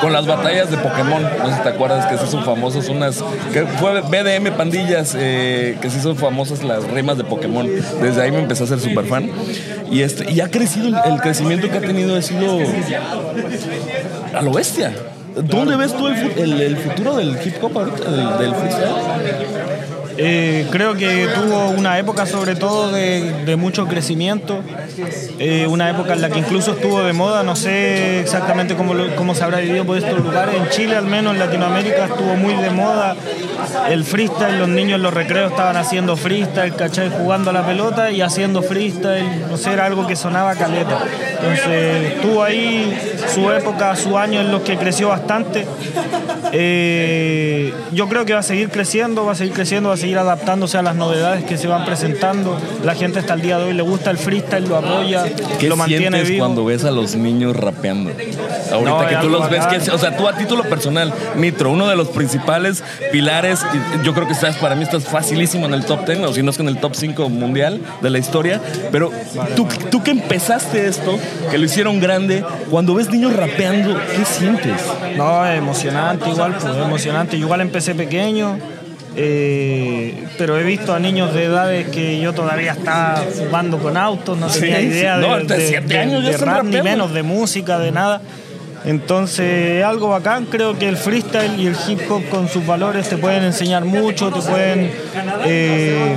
con 0.00 0.14
las 0.14 0.26
batallas 0.26 0.70
de 0.70 0.78
Pokémon. 0.78 1.22
No 1.22 1.50
sé 1.50 1.56
si 1.56 1.62
te 1.62 1.68
acuerdas 1.68 2.06
que 2.06 2.16
se 2.16 2.26
son 2.26 2.42
famosos 2.44 2.88
unas 2.88 3.22
que 3.52 3.66
fue 3.66 4.00
BDM 4.00 4.56
Pandillas 4.56 5.14
eh, 5.18 5.76
que 5.82 5.90
se 5.90 5.98
hizo 5.98 6.14
famosas 6.14 6.62
las 6.62 6.84
rimas 6.84 7.18
de 7.18 7.24
Pokémon 7.24 7.68
desde 8.00 8.13
ahí 8.18 8.30
me 8.30 8.40
empecé 8.40 8.64
a 8.64 8.66
ser 8.66 8.80
súper 8.80 9.06
fan. 9.06 9.30
Y, 9.90 10.02
este, 10.02 10.30
y 10.30 10.40
ha 10.40 10.50
crecido, 10.50 10.88
el 11.04 11.20
crecimiento 11.20 11.70
que 11.70 11.78
ha 11.78 11.80
tenido 11.80 12.16
ha 12.16 12.22
sido 12.22 12.58
a 14.34 14.42
lo 14.42 14.52
bestia. 14.52 14.92
¿Dónde 15.36 15.76
ves 15.76 15.96
tú 15.96 16.06
el, 16.06 16.76
futuro 16.76 17.16
del 17.16 17.36
hip 17.44 17.54
hop 17.60 17.76
ahorita, 17.76 18.10
del, 18.10 18.38
del 18.38 18.54
freestyle? 18.54 18.94
Eh, 20.16 20.66
creo 20.70 20.94
que 20.94 21.28
tuvo 21.34 21.70
una 21.70 21.98
época 21.98 22.24
sobre 22.26 22.54
todo 22.54 22.92
de, 22.92 23.56
mucho 23.56 23.86
crecimiento, 23.86 24.60
eh, 25.38 25.66
una 25.66 25.90
época 25.90 26.14
en 26.14 26.22
la 26.22 26.30
que 26.30 26.38
incluso 26.38 26.72
estuvo 26.72 27.02
de 27.02 27.12
moda, 27.12 27.42
no 27.42 27.56
sé 27.56 28.20
exactamente 28.20 28.74
cómo, 28.74 28.94
cómo 29.16 29.34
se 29.34 29.44
habrá 29.44 29.58
vivido 29.58 29.84
por 29.84 29.96
estos 29.96 30.18
lugares, 30.18 30.54
en 30.54 30.68
Chile 30.68 30.96
al 30.96 31.06
menos, 31.06 31.34
en 31.34 31.40
Latinoamérica 31.40 32.04
estuvo 32.06 32.34
muy 32.36 32.54
de 32.54 32.70
moda 32.70 33.16
el 33.88 34.04
freestyle, 34.04 34.58
los 34.58 34.68
niños 34.68 34.96
en 34.96 35.02
los 35.02 35.14
recreos 35.14 35.50
estaban 35.50 35.76
haciendo 35.76 36.16
freestyle, 36.16 36.74
¿cachai? 36.74 37.10
Jugando 37.10 37.50
a 37.50 37.52
la 37.52 37.64
pelota 37.64 38.10
y 38.10 38.20
haciendo 38.20 38.62
freestyle, 38.62 39.46
no 39.50 39.56
sé, 39.56 39.72
era 39.72 39.86
algo 39.86 40.06
que 40.06 40.16
sonaba 40.16 40.54
caleta. 40.54 40.98
Entonces 41.40 42.20
tuvo 42.20 42.42
ahí 42.42 42.96
su 43.32 43.50
época, 43.50 43.94
su 43.96 44.16
año 44.18 44.40
en 44.40 44.50
los 44.50 44.62
que 44.62 44.76
creció 44.76 45.08
bastante. 45.08 45.66
Eh, 46.56 47.74
yo 47.92 48.08
creo 48.08 48.24
que 48.24 48.32
va 48.32 48.38
a 48.38 48.44
seguir 48.44 48.70
creciendo, 48.70 49.24
va 49.24 49.32
a 49.32 49.34
seguir 49.34 49.52
creciendo, 49.52 49.88
va 49.88 49.96
a 49.96 49.98
seguir 49.98 50.18
adaptándose 50.18 50.78
a 50.78 50.82
las 50.82 50.94
novedades 50.94 51.44
que 51.44 51.56
se 51.58 51.66
van 51.66 51.84
presentando. 51.84 52.56
La 52.84 52.94
gente 52.94 53.18
hasta 53.18 53.34
el 53.34 53.42
día 53.42 53.58
de 53.58 53.64
hoy 53.64 53.74
le 53.74 53.82
gusta 53.82 54.10
el 54.10 54.18
freestyle, 54.18 54.68
lo 54.68 54.76
apoya, 54.76 55.24
¿Qué 55.58 55.68
lo 55.68 55.76
mantiene 55.76 56.22
vivo. 56.22 56.38
cuando 56.38 56.64
ves 56.64 56.84
a 56.84 56.92
los 56.92 57.16
niños 57.16 57.56
rapeando? 57.56 58.12
Ahorita 58.72 59.08
que 59.08 59.16
tú 59.16 59.28
los 59.28 59.50
ves, 59.50 59.66
que, 59.66 59.90
o 59.90 59.98
sea, 59.98 60.16
tú 60.16 60.28
a 60.28 60.36
título 60.36 60.62
personal, 60.64 61.12
Nitro, 61.36 61.70
uno 61.70 61.88
de 61.88 61.96
los 61.96 62.08
principales 62.08 62.82
pilares, 63.12 63.60
yo 64.02 64.14
creo 64.14 64.26
que 64.26 64.32
estás, 64.32 64.56
para 64.56 64.74
mí 64.74 64.84
estás 64.84 65.04
facilísimo 65.04 65.66
en 65.66 65.74
el 65.74 65.84
top 65.84 66.06
10, 66.06 66.20
o 66.20 66.32
si 66.32 66.42
no 66.42 66.50
es 66.50 66.56
que 66.56 66.62
en 66.62 66.68
el 66.68 66.78
top 66.78 66.94
5 66.94 67.28
mundial 67.28 67.80
de 68.00 68.10
la 68.10 68.18
historia, 68.18 68.60
pero 68.90 69.10
tú, 69.56 69.66
tú 69.90 70.02
que 70.02 70.10
empezaste 70.10 70.86
esto, 70.86 71.18
que 71.50 71.58
lo 71.58 71.64
hicieron 71.64 72.00
grande, 72.00 72.44
cuando 72.70 72.94
ves 72.94 73.10
niños 73.10 73.34
rapeando, 73.34 73.96
¿qué 74.16 74.24
sientes? 74.24 74.80
No, 75.16 75.46
emocionante 75.46 76.28
igual, 76.30 76.43
pues 76.52 76.76
emocionante. 76.76 77.38
Yo 77.38 77.46
igual 77.46 77.60
empecé 77.60 77.94
pequeño, 77.94 78.58
eh, 79.16 80.24
pero 80.38 80.58
he 80.58 80.64
visto 80.64 80.94
a 80.94 80.98
niños 80.98 81.34
de 81.34 81.44
edades 81.44 81.88
que 81.88 82.20
yo 82.20 82.32
todavía 82.32 82.72
estaba 82.72 83.16
fumando 83.16 83.78
con 83.78 83.96
autos, 83.96 84.36
no 84.36 84.48
tenía 84.48 84.80
idea 84.80 85.18
de, 85.18 85.98
años 85.98 86.40
rap, 86.40 86.64
ni 86.64 86.82
menos 86.82 87.12
de 87.12 87.22
música, 87.22 87.78
de 87.78 87.92
nada. 87.92 88.20
Entonces, 88.84 89.82
algo 89.82 90.08
bacán, 90.08 90.44
creo 90.44 90.78
que 90.78 90.88
el 90.88 90.98
freestyle 90.98 91.58
y 91.58 91.66
el 91.68 91.76
hip 91.88 92.00
hop 92.10 92.22
con 92.28 92.48
sus 92.48 92.66
valores 92.66 93.08
te 93.08 93.16
pueden 93.16 93.42
enseñar 93.42 93.84
mucho, 93.84 94.30
te 94.30 94.40
pueden 94.42 94.90
eh, 95.46 96.16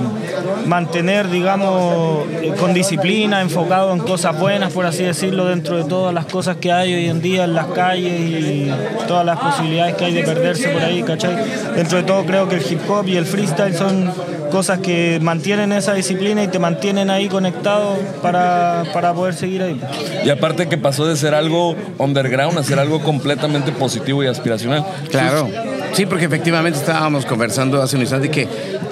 mantener, 0.65 1.29
digamos, 1.29 2.25
con 2.59 2.74
disciplina, 2.74 3.41
enfocado 3.41 3.93
en 3.93 4.00
cosas 4.00 4.38
buenas, 4.38 4.74
por 4.74 4.86
así 4.86 5.03
decirlo, 5.03 5.45
dentro 5.45 5.77
de 5.77 5.86
todas 5.86 6.13
las 6.13 6.25
cosas 6.25 6.57
que 6.57 6.71
hay 6.71 6.93
hoy 6.93 7.05
en 7.05 7.21
día 7.21 7.45
en 7.45 7.53
las 7.53 7.67
calles 7.67 8.19
y 8.19 8.71
todas 9.07 9.25
las 9.25 9.39
posibilidades 9.39 9.95
que 9.95 10.05
hay 10.05 10.13
de 10.13 10.24
perderse 10.24 10.67
por 10.69 10.83
ahí, 10.83 11.03
¿cachai? 11.03 11.38
Dentro 11.74 12.00
de 12.00 12.03
todo 12.03 12.25
creo 12.25 12.50
que 12.50 12.55
el 12.55 12.71
hip 12.71 12.81
hop 12.89 13.07
y 13.07 13.15
el 13.15 13.25
freestyle 13.25 13.75
son 13.75 14.12
cosas 14.47 14.79
que 14.79 15.19
mantienen 15.21 15.71
esa 15.71 15.93
disciplina 15.93 16.43
y 16.43 16.47
te 16.47 16.59
mantienen 16.59 17.09
ahí 17.09 17.27
conectado 17.27 17.95
para, 18.21 18.83
para 18.93 19.13
poder 19.13 19.33
seguir 19.33 19.61
ahí. 19.61 19.79
Y 20.25 20.29
aparte 20.29 20.67
que 20.67 20.77
pasó 20.77 21.05
de 21.05 21.15
ser 21.15 21.33
algo 21.33 21.75
underground 21.97 22.57
a 22.57 22.63
ser 22.63 22.79
algo 22.79 23.01
completamente 23.01 23.71
positivo 23.71 24.23
y 24.23 24.27
aspiracional. 24.27 24.85
Claro. 25.09 25.49
Sí, 25.94 26.06
porque 26.06 26.25
efectivamente 26.25 26.79
estábamos 26.79 27.25
conversando 27.25 27.82
hace 27.82 27.96
un 27.96 28.03
instante 28.03 28.29
que 28.29 28.48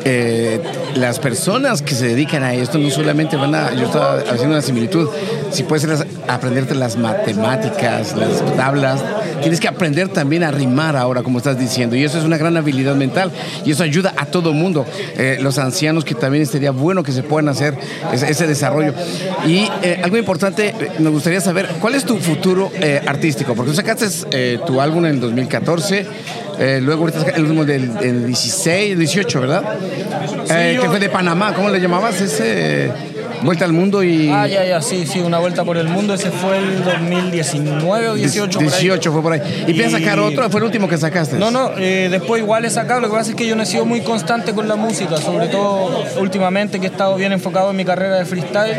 eh, 0.07 0.61
las 0.95 1.19
personas 1.19 1.81
que 1.81 1.95
se 1.95 2.07
dedican 2.07 2.43
a 2.43 2.53
esto 2.53 2.77
no 2.77 2.89
solamente 2.89 3.35
van 3.35 3.55
a, 3.55 3.73
yo 3.73 3.85
estaba 3.85 4.19
haciendo 4.19 4.55
una 4.55 4.61
similitud, 4.61 5.09
si 5.51 5.63
puedes 5.63 5.87
aprenderte 6.27 6.75
las 6.75 6.97
matemáticas, 6.97 8.15
las 8.15 8.43
tablas, 8.55 9.03
tienes 9.41 9.59
que 9.59 9.67
aprender 9.67 10.09
también 10.09 10.43
a 10.43 10.51
rimar 10.51 10.95
ahora, 10.95 11.23
como 11.23 11.39
estás 11.39 11.59
diciendo, 11.59 11.95
y 11.95 12.03
eso 12.03 12.17
es 12.17 12.23
una 12.23 12.37
gran 12.37 12.55
habilidad 12.57 12.95
mental 12.95 13.31
y 13.65 13.71
eso 13.71 13.83
ayuda 13.83 14.13
a 14.17 14.25
todo 14.27 14.53
mundo, 14.53 14.85
eh, 15.17 15.37
los 15.41 15.57
ancianos 15.57 16.05
que 16.05 16.15
también 16.15 16.45
sería 16.45 16.71
bueno 16.71 17.03
que 17.03 17.11
se 17.11 17.23
puedan 17.23 17.49
hacer 17.49 17.75
ese, 18.13 18.45
desarrollo. 18.47 18.93
Y 19.47 19.67
eh, 19.81 20.01
algo 20.03 20.17
importante, 20.17 20.73
me 20.99 21.09
gustaría 21.09 21.41
saber, 21.41 21.67
¿cuál 21.79 21.95
es 21.95 22.05
tu 22.05 22.17
futuro 22.17 22.71
artístico? 23.07 23.55
Porque 23.55 23.71
tú 23.71 23.75
sacaste 23.75 24.59
tu 24.65 24.81
álbum 24.81 25.05
en 25.05 25.15
el 25.15 25.19
2014. 25.19 26.05
Eh, 26.59 26.79
luego 26.81 27.05
ahorita 27.05 27.31
el 27.31 27.43
último 27.43 27.65
del, 27.65 28.25
16, 28.25 28.97
18, 28.97 29.41
¿verdad? 29.41 29.63
Eh, 30.49 30.77
que 30.81 30.87
fue 30.87 30.99
de 30.99 31.09
Panamá, 31.09 31.53
¿cómo 31.53 31.69
le 31.69 31.79
llamabas 31.79 32.21
ese? 32.21 32.91
Vuelta 33.45 33.63
al 33.63 33.73
mundo 33.73 34.03
y... 34.03 34.29
Ah, 34.29 34.47
ya, 34.47 34.65
ya, 34.65 34.81
sí, 34.81 35.05
sí, 35.05 35.19
una 35.19 35.37
vuelta 35.37 35.63
por 35.63 35.77
el 35.77 35.87
mundo. 35.87 36.15
Ese 36.15 36.31
fue 36.31 36.57
el 36.57 36.83
2019 36.83 38.09
o 38.09 38.15
18. 38.15 38.59
18 38.59 39.11
fue 39.11 39.21
por 39.21 39.33
ahí. 39.33 39.65
¿Y, 39.67 39.73
piensas 39.73 40.01
sacar 40.01 40.19
otro? 40.19 40.49
¿Fue 40.49 40.59
el 40.59 40.65
último 40.65 40.87
que 40.87 40.97
sacaste? 40.97 41.37
No, 41.37 41.51
no, 41.51 41.71
eh, 41.77 42.07
después 42.09 42.41
igual 42.41 42.65
he 42.65 42.71
sacado. 42.71 43.01
Lo 43.01 43.07
que 43.07 43.15
pasa 43.15 43.29
es 43.29 43.35
que 43.35 43.45
yo 43.45 43.55
no 43.55 43.61
he 43.61 43.67
sido 43.67 43.85
muy 43.85 44.01
constante 44.01 44.53
con 44.53 44.67
la 44.67 44.75
música, 44.75 45.17
sobre 45.17 45.47
todo 45.47 46.03
últimamente 46.19 46.79
que 46.79 46.87
he 46.87 46.89
estado 46.89 47.15
bien 47.15 47.31
enfocado 47.33 47.69
en 47.69 47.77
mi 47.77 47.85
carrera 47.85 48.15
de 48.15 48.25
freestyle. 48.25 48.77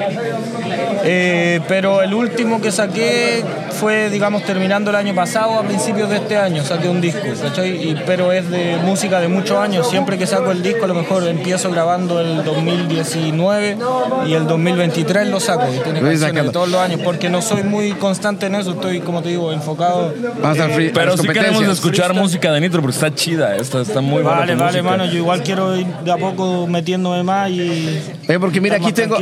Eh, 1.04 1.60
pero 1.68 2.02
el 2.02 2.12
último 2.12 2.60
que 2.60 2.72
saqué 2.72 3.44
fue, 3.70 4.10
digamos, 4.10 4.42
terminando 4.42 4.90
el 4.90 4.96
año 4.96 5.14
pasado, 5.14 5.58
a 5.58 5.62
principios 5.62 6.10
de 6.10 6.16
este 6.16 6.36
año, 6.36 6.64
saqué 6.64 6.88
un 6.88 7.00
disco, 7.00 7.20
¿cachai? 7.40 7.94
pero 8.06 8.32
es 8.32 8.50
de 8.50 8.76
música 8.78 9.20
de 9.20 9.28
muchos 9.28 9.58
años. 9.58 9.88
Siempre 9.88 10.18
que 10.18 10.26
saco 10.26 10.50
el 10.50 10.62
disco, 10.62 10.84
a 10.86 10.88
lo 10.88 10.94
mejor 10.94 11.26
empiezo 11.28 11.70
grabando 11.70 12.20
el 12.20 12.42
2019 12.42 13.76
y 14.26 14.32
el 14.32 14.46
2023 14.64 15.28
lo 15.28 15.40
saco. 15.40 15.66
Y 15.74 15.78
tiene 15.80 16.00
canciones 16.00 16.44
de 16.44 16.50
todos 16.50 16.68
los 16.68 16.80
años, 16.80 17.00
porque 17.02 17.28
no 17.28 17.42
soy 17.42 17.62
muy 17.62 17.92
constante 17.92 18.46
en 18.46 18.54
eso, 18.54 18.72
estoy, 18.72 19.00
como 19.00 19.22
te 19.22 19.30
digo, 19.30 19.52
enfocado. 19.52 20.14
pero 20.94 21.16
si 21.16 21.28
queremos 21.28 21.64
escuchar 21.64 22.14
música 22.14 22.52
de 22.52 22.60
Nitro, 22.60 22.80
porque 22.80 22.96
está 22.96 23.14
chida, 23.14 23.56
está, 23.56 23.80
está 23.80 24.00
muy 24.00 24.22
buena. 24.22 24.40
Vale, 24.40 24.54
vale, 24.54 24.82
mano, 24.82 25.06
yo 25.06 25.18
igual 25.18 25.42
quiero 25.42 25.76
ir 25.76 25.86
de 25.86 26.12
a 26.12 26.16
poco 26.16 26.66
metiéndome 26.66 27.22
más 27.22 27.50
y. 27.50 28.00
porque 28.40 28.60
mira, 28.60 28.76
aquí 28.76 28.92
tengo, 28.92 29.16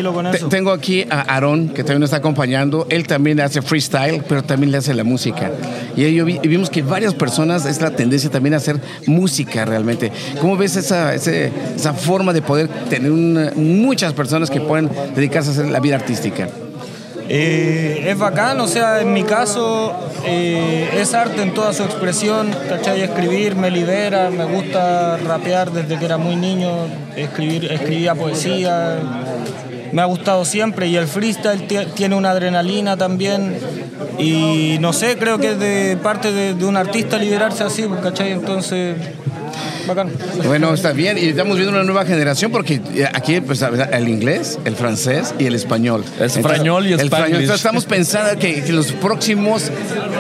tengo 0.49 0.71
aquí 0.71 1.07
a 1.11 1.21
Aaron, 1.37 1.69
que 1.69 1.83
también 1.83 2.01
nos 2.01 2.09
está 2.09 2.19
acompañando. 2.19 2.87
Él 2.91 3.07
también 3.07 3.41
hace 3.41 3.63
freestyle, 3.63 4.23
pero 4.29 4.43
también 4.43 4.73
le 4.73 4.79
hace 4.79 4.95
la 4.95 5.05
música. 5.05 5.51
Y, 5.97 6.05
ahí 6.05 6.21
vimos 6.43 6.71
que 6.71 6.83
varias 6.83 7.15
personas 7.15 7.67
es 7.67 7.81
la 7.81 7.91
tendencia 7.91 8.31
también 8.31 8.55
a 8.55 8.59
hacer 8.59 8.81
música 9.07 9.65
realmente. 9.65 10.13
¿Cómo 10.41 10.57
ves 10.57 10.77
esa, 10.77 11.15
esa 11.15 11.93
forma 11.95 12.33
de 12.33 12.43
poder 12.43 12.69
tener 12.89 13.11
muchas 13.57 14.13
personas 14.13 14.51
que 14.51 14.61
pueden 14.61 14.89
dedicarse 15.25 15.61
a 15.61 15.65
la 15.65 15.81
vida 15.81 15.97
artística? 15.97 16.49
Eh, 17.29 18.05
es 18.07 18.19
bacán, 18.19 18.61
o 18.61 18.69
sea, 18.69 19.01
en 19.01 19.15
mi 19.15 19.23
caso 19.23 19.95
eh, 20.27 20.91
es 20.95 21.15
arte 21.15 21.41
en 21.41 21.55
toda 21.55 21.73
su 21.73 21.83
expresión, 21.83 22.55
¿cachai? 22.69 23.01
Escribir 23.01 23.57
me 23.57 23.71
libera, 23.71 24.29
me 24.31 24.45
gusta 24.45 25.17
rapear 25.17 25.71
desde 25.73 25.99
que 25.99 26.05
era 26.05 26.19
muy 26.19 26.37
niño, 26.37 26.71
escribir, 27.17 27.73
escribía 27.73 28.15
poesía, 28.15 28.99
me 29.93 30.03
ha 30.03 30.05
gustado 30.05 30.45
siempre 30.45 30.89
y 30.89 30.97
el 30.97 31.07
freestyle 31.07 31.67
tiene 31.95 32.15
una 32.15 32.33
adrenalina 32.33 32.99
también 32.99 33.57
y 34.19 34.77
no 34.81 34.93
sé, 34.93 35.17
creo 35.17 35.39
que 35.39 35.53
es 35.53 35.59
de 35.59 35.97
parte 36.03 36.31
de, 36.31 36.53
de 36.53 36.65
un 36.67 36.77
artista 36.77 37.17
liberarse 37.17 37.65
así, 37.65 37.87
¿cachai? 38.03 38.33
Entonces 38.33 38.97
bueno, 40.45 40.75
está 40.75 40.93
bien. 40.93 41.19
Y 41.19 41.29
estamos 41.29 41.57
viendo 41.57 41.73
una 41.73 41.85
nueva 41.85 42.05
generación 42.05 42.51
porque 42.51 42.81
eh, 42.95 43.07
aquí 43.13 43.41
pues, 43.41 43.63
el 43.63 44.09
inglés, 44.09 44.59
el 44.65 44.77
francés 44.77 45.35
y 45.39 45.47
el 45.47 45.55
español. 45.55 46.05
Español 46.21 46.87
y 46.87 46.93
español. 46.95 47.43
estamos 47.43 47.85
pensando 47.85 48.39
que, 48.39 48.65
los 48.69 48.93
próximos, 48.93 49.71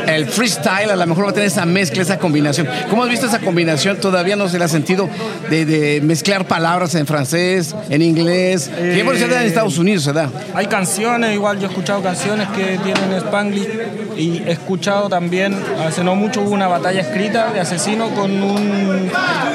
el 0.06 0.26
freestyle 0.26 0.90
a 0.90 0.97
lo 0.97 1.06
mejor 1.06 1.26
va 1.26 1.30
a 1.30 1.33
tener 1.33 1.49
esa 1.49 1.66
mezcla, 1.66 2.02
esa 2.02 2.18
combinación. 2.18 2.68
¿Cómo 2.90 3.04
has 3.04 3.11
visto 3.11 3.26
esa 3.26 3.40
combinación? 3.40 3.99
Todavía 3.99 4.37
no 4.37 4.49
se 4.49 4.59
le 4.59 4.64
ha 4.64 4.68
sentido 4.68 5.09
de, 5.50 6.00
mezclar 6.02 6.47
palabras 6.47 6.94
en 6.94 7.06
francés, 7.06 7.75
en 7.88 8.02
inglés. 8.02 8.71
¿Qué 8.76 9.02
por 9.04 9.16
en 9.16 9.33
Estados 9.33 9.78
Unidos 9.78 10.04
se 10.04 10.12
da? 10.12 10.30
Hay 10.54 10.66
canciones, 10.66 11.35
igual 11.35 11.59
yo 11.59 11.66
he 11.66 11.71
escuchado 11.71 12.02
canciones 12.02 12.49
que 12.49 12.78
tienen 12.83 13.12
spanglish 13.18 13.68
y 14.16 14.42
he 14.47 14.52
escuchado 14.52 15.09
también, 15.09 15.56
hace 15.85 16.04
no 16.04 16.14
mucho 16.14 16.42
hubo 16.42 16.50
una 16.50 16.68
batalla 16.68 17.00
escrita 17.00 17.52
de 17.52 17.61
asesino 17.61 18.11
con 18.11 18.42
un 18.42 19.11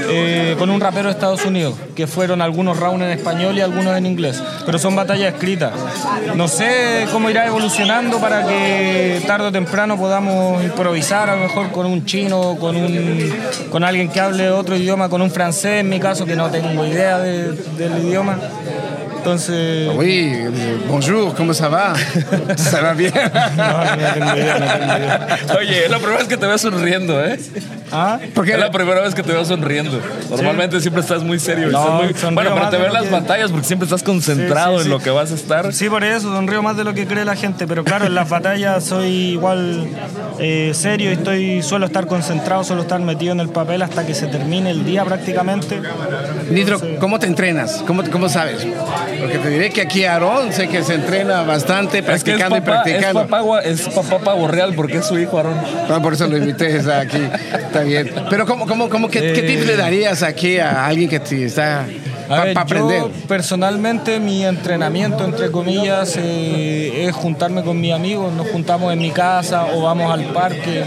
eh, 0.09 0.55
con 0.57 0.69
un 0.69 0.79
rapero 0.79 1.05
de 1.05 1.11
Estados 1.11 1.45
Unidos, 1.45 1.75
que 1.95 2.07
fueron 2.07 2.41
algunos 2.41 2.79
rounds 2.79 3.03
en 3.03 3.11
español 3.11 3.57
y 3.57 3.61
algunos 3.61 3.97
en 3.97 4.05
inglés, 4.05 4.41
pero 4.65 4.79
son 4.79 4.95
batallas 4.95 5.33
escritas. 5.33 5.73
No 6.35 6.47
sé 6.47 7.07
cómo 7.11 7.29
irá 7.29 7.45
evolucionando 7.45 8.19
para 8.19 8.45
que 8.45 9.21
tarde 9.25 9.47
o 9.47 9.51
temprano 9.51 9.97
podamos 9.97 10.63
improvisar, 10.63 11.29
a 11.29 11.35
lo 11.35 11.41
mejor 11.43 11.71
con 11.71 11.85
un 11.85 12.05
chino, 12.05 12.57
con, 12.59 12.75
un, 12.75 13.33
con 13.71 13.83
alguien 13.83 14.09
que 14.09 14.19
hable 14.19 14.49
otro 14.49 14.75
idioma, 14.75 15.09
con 15.09 15.21
un 15.21 15.31
francés, 15.31 15.81
en 15.81 15.89
mi 15.89 15.99
caso, 15.99 16.25
que 16.25 16.35
no 16.35 16.49
tengo 16.49 16.85
idea 16.85 17.19
del 17.19 17.57
idioma. 18.03 18.37
Entonces. 19.19 19.89
Oui, 19.95 20.33
bonjour, 20.87 21.35
¿cómo 21.35 21.53
se 21.53 21.67
va? 21.67 21.93
¿Se 22.55 22.81
va 22.81 22.93
bien? 22.93 23.13
No, 23.59 23.83
no 23.83 24.13
tengo 24.13 24.35
idea, 24.35 24.59
no 24.59 24.65
tengo 24.65 24.97
idea. 24.97 25.37
Oye, 25.57 25.85
es 25.85 25.91
la 25.91 25.97
primera 25.97 26.19
vez 26.19 26.27
que 26.27 26.37
te 26.37 26.47
veo 26.47 26.57
sonriendo, 26.57 27.23
¿eh? 27.23 27.37
¿Ah? 27.91 28.19
Porque 28.33 28.53
es 28.53 28.59
la 28.59 28.71
primera 28.71 29.01
vez 29.01 29.13
que 29.13 29.23
te 29.23 29.33
veo 29.33 29.43
sonriendo. 29.43 29.99
Normalmente 30.29 30.79
siempre 30.79 31.01
estás 31.01 31.23
muy 31.23 31.39
serio. 31.39 31.69
No, 31.69 32.01
Bueno, 32.31 32.51
pero 32.53 32.69
te 32.69 32.77
veo 32.77 32.87
en 32.87 32.93
las 32.93 33.11
batallas 33.11 33.51
porque 33.51 33.67
siempre 33.67 33.85
estás 33.85 34.03
concentrado 34.03 34.81
en 34.81 34.89
lo 34.89 34.99
que 34.99 35.09
vas 35.09 35.31
a 35.31 35.35
estar. 35.35 35.73
Sí, 35.73 35.89
por 35.89 36.03
eso 36.03 36.33
sonrío 36.33 36.61
más 36.61 36.77
de 36.77 36.83
lo 36.83 36.93
que 36.93 37.05
cree 37.05 37.25
la 37.25 37.35
gente. 37.35 37.67
Pero 37.67 37.83
claro, 37.83 38.05
en 38.05 38.15
las 38.15 38.29
batallas 38.29 38.83
soy 38.85 39.07
igual 39.31 39.87
eh, 40.39 40.71
serio 40.73 41.09
y 41.09 41.13
estoy, 41.13 41.61
suelo 41.63 41.87
estar 41.87 42.07
concentrado, 42.07 42.63
suelo 42.63 42.83
estar 42.83 42.99
metido 43.01 43.33
en 43.33 43.41
el 43.41 43.49
papel 43.49 43.81
hasta 43.81 44.05
que 44.05 44.13
se 44.13 44.27
termine 44.27 44.69
el 44.71 44.85
día 44.85 45.03
prácticamente. 45.03 45.81
Nitro, 46.49 46.79
¿cómo 46.99 47.19
te 47.19 47.27
entrenas? 47.27 47.83
¿Cómo, 47.85 48.03
cómo 48.09 48.29
sabes? 48.29 48.65
Porque 49.19 49.37
te 49.37 49.49
diré 49.49 49.69
que 49.69 49.81
aquí 49.81 50.05
Aarón 50.05 50.53
sé 50.53 50.67
que 50.67 50.83
se 50.83 50.95
entrena 50.95 51.43
bastante 51.43 52.03
practicando 52.03 52.57
y 52.57 52.61
practicando. 52.61 53.21
Es 53.21 53.27
papá, 53.27 53.59
es 53.61 53.81
papá 53.87 54.47
real 54.47 54.73
porque 54.75 54.97
es 54.97 55.05
su 55.05 55.17
hijo 55.17 55.37
Aarón. 55.37 55.59
Ah, 55.89 55.99
por 56.01 56.13
eso 56.13 56.27
lo 56.27 56.37
invité 56.37 56.79
aquí. 56.91 57.21
Está 57.53 57.81
bien. 57.81 58.13
Pero 58.29 58.45
¿cómo, 58.45 58.67
cómo, 58.67 58.89
cómo 58.89 59.09
qué, 59.09 59.33
¿qué 59.33 59.41
tips 59.41 59.65
le 59.65 59.75
darías 59.75 60.23
aquí 60.23 60.59
a 60.59 60.85
alguien 60.85 61.09
que 61.09 61.19
te 61.19 61.45
está 61.45 61.85
para 62.27 62.61
aprender? 62.61 63.01
Yo, 63.01 63.11
personalmente, 63.27 64.19
mi 64.19 64.45
entrenamiento, 64.45 65.25
entre 65.25 65.51
comillas, 65.51 66.15
eh, 66.17 67.05
es 67.05 67.15
juntarme 67.15 67.63
con 67.63 67.79
mis 67.79 67.93
amigos. 67.93 68.33
Nos 68.33 68.47
juntamos 68.49 68.93
en 68.93 68.99
mi 68.99 69.11
casa 69.11 69.65
o 69.73 69.81
vamos 69.81 70.11
al 70.11 70.25
parque. 70.25 70.83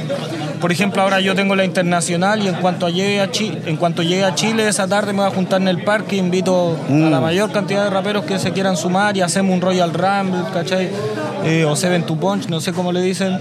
Por 0.62 0.70
ejemplo, 0.70 1.02
ahora 1.02 1.18
yo 1.18 1.34
tengo 1.34 1.56
la 1.56 1.64
internacional 1.64 2.40
y 2.40 2.46
en 2.46 2.54
cuanto 2.54 2.88
llegue 2.88 3.20
a 3.20 3.32
Chile, 3.32 3.60
en 3.66 3.76
cuanto 3.76 4.04
llegue 4.04 4.22
a 4.22 4.36
Chile 4.36 4.68
esa 4.68 4.86
tarde 4.86 5.12
me 5.12 5.18
voy 5.18 5.26
a 5.26 5.34
juntar 5.34 5.60
en 5.60 5.66
el 5.66 5.82
parque, 5.82 6.14
invito 6.14 6.78
a 6.88 6.92
la 6.92 7.18
mm. 7.18 7.22
mayor 7.22 7.50
cantidad 7.50 7.82
de 7.82 7.90
raperos 7.90 8.24
que 8.24 8.38
se 8.38 8.52
quieran 8.52 8.76
sumar 8.76 9.16
y 9.16 9.22
hacemos 9.22 9.52
un 9.52 9.60
Royal 9.60 9.92
Rumble, 9.92 10.44
¿cachai? 10.54 10.88
Eh, 11.44 11.64
o 11.64 11.74
Seven 11.74 12.04
to 12.04 12.14
Punch, 12.14 12.46
no 12.46 12.60
sé 12.60 12.72
cómo 12.72 12.92
le 12.92 13.02
dicen. 13.02 13.40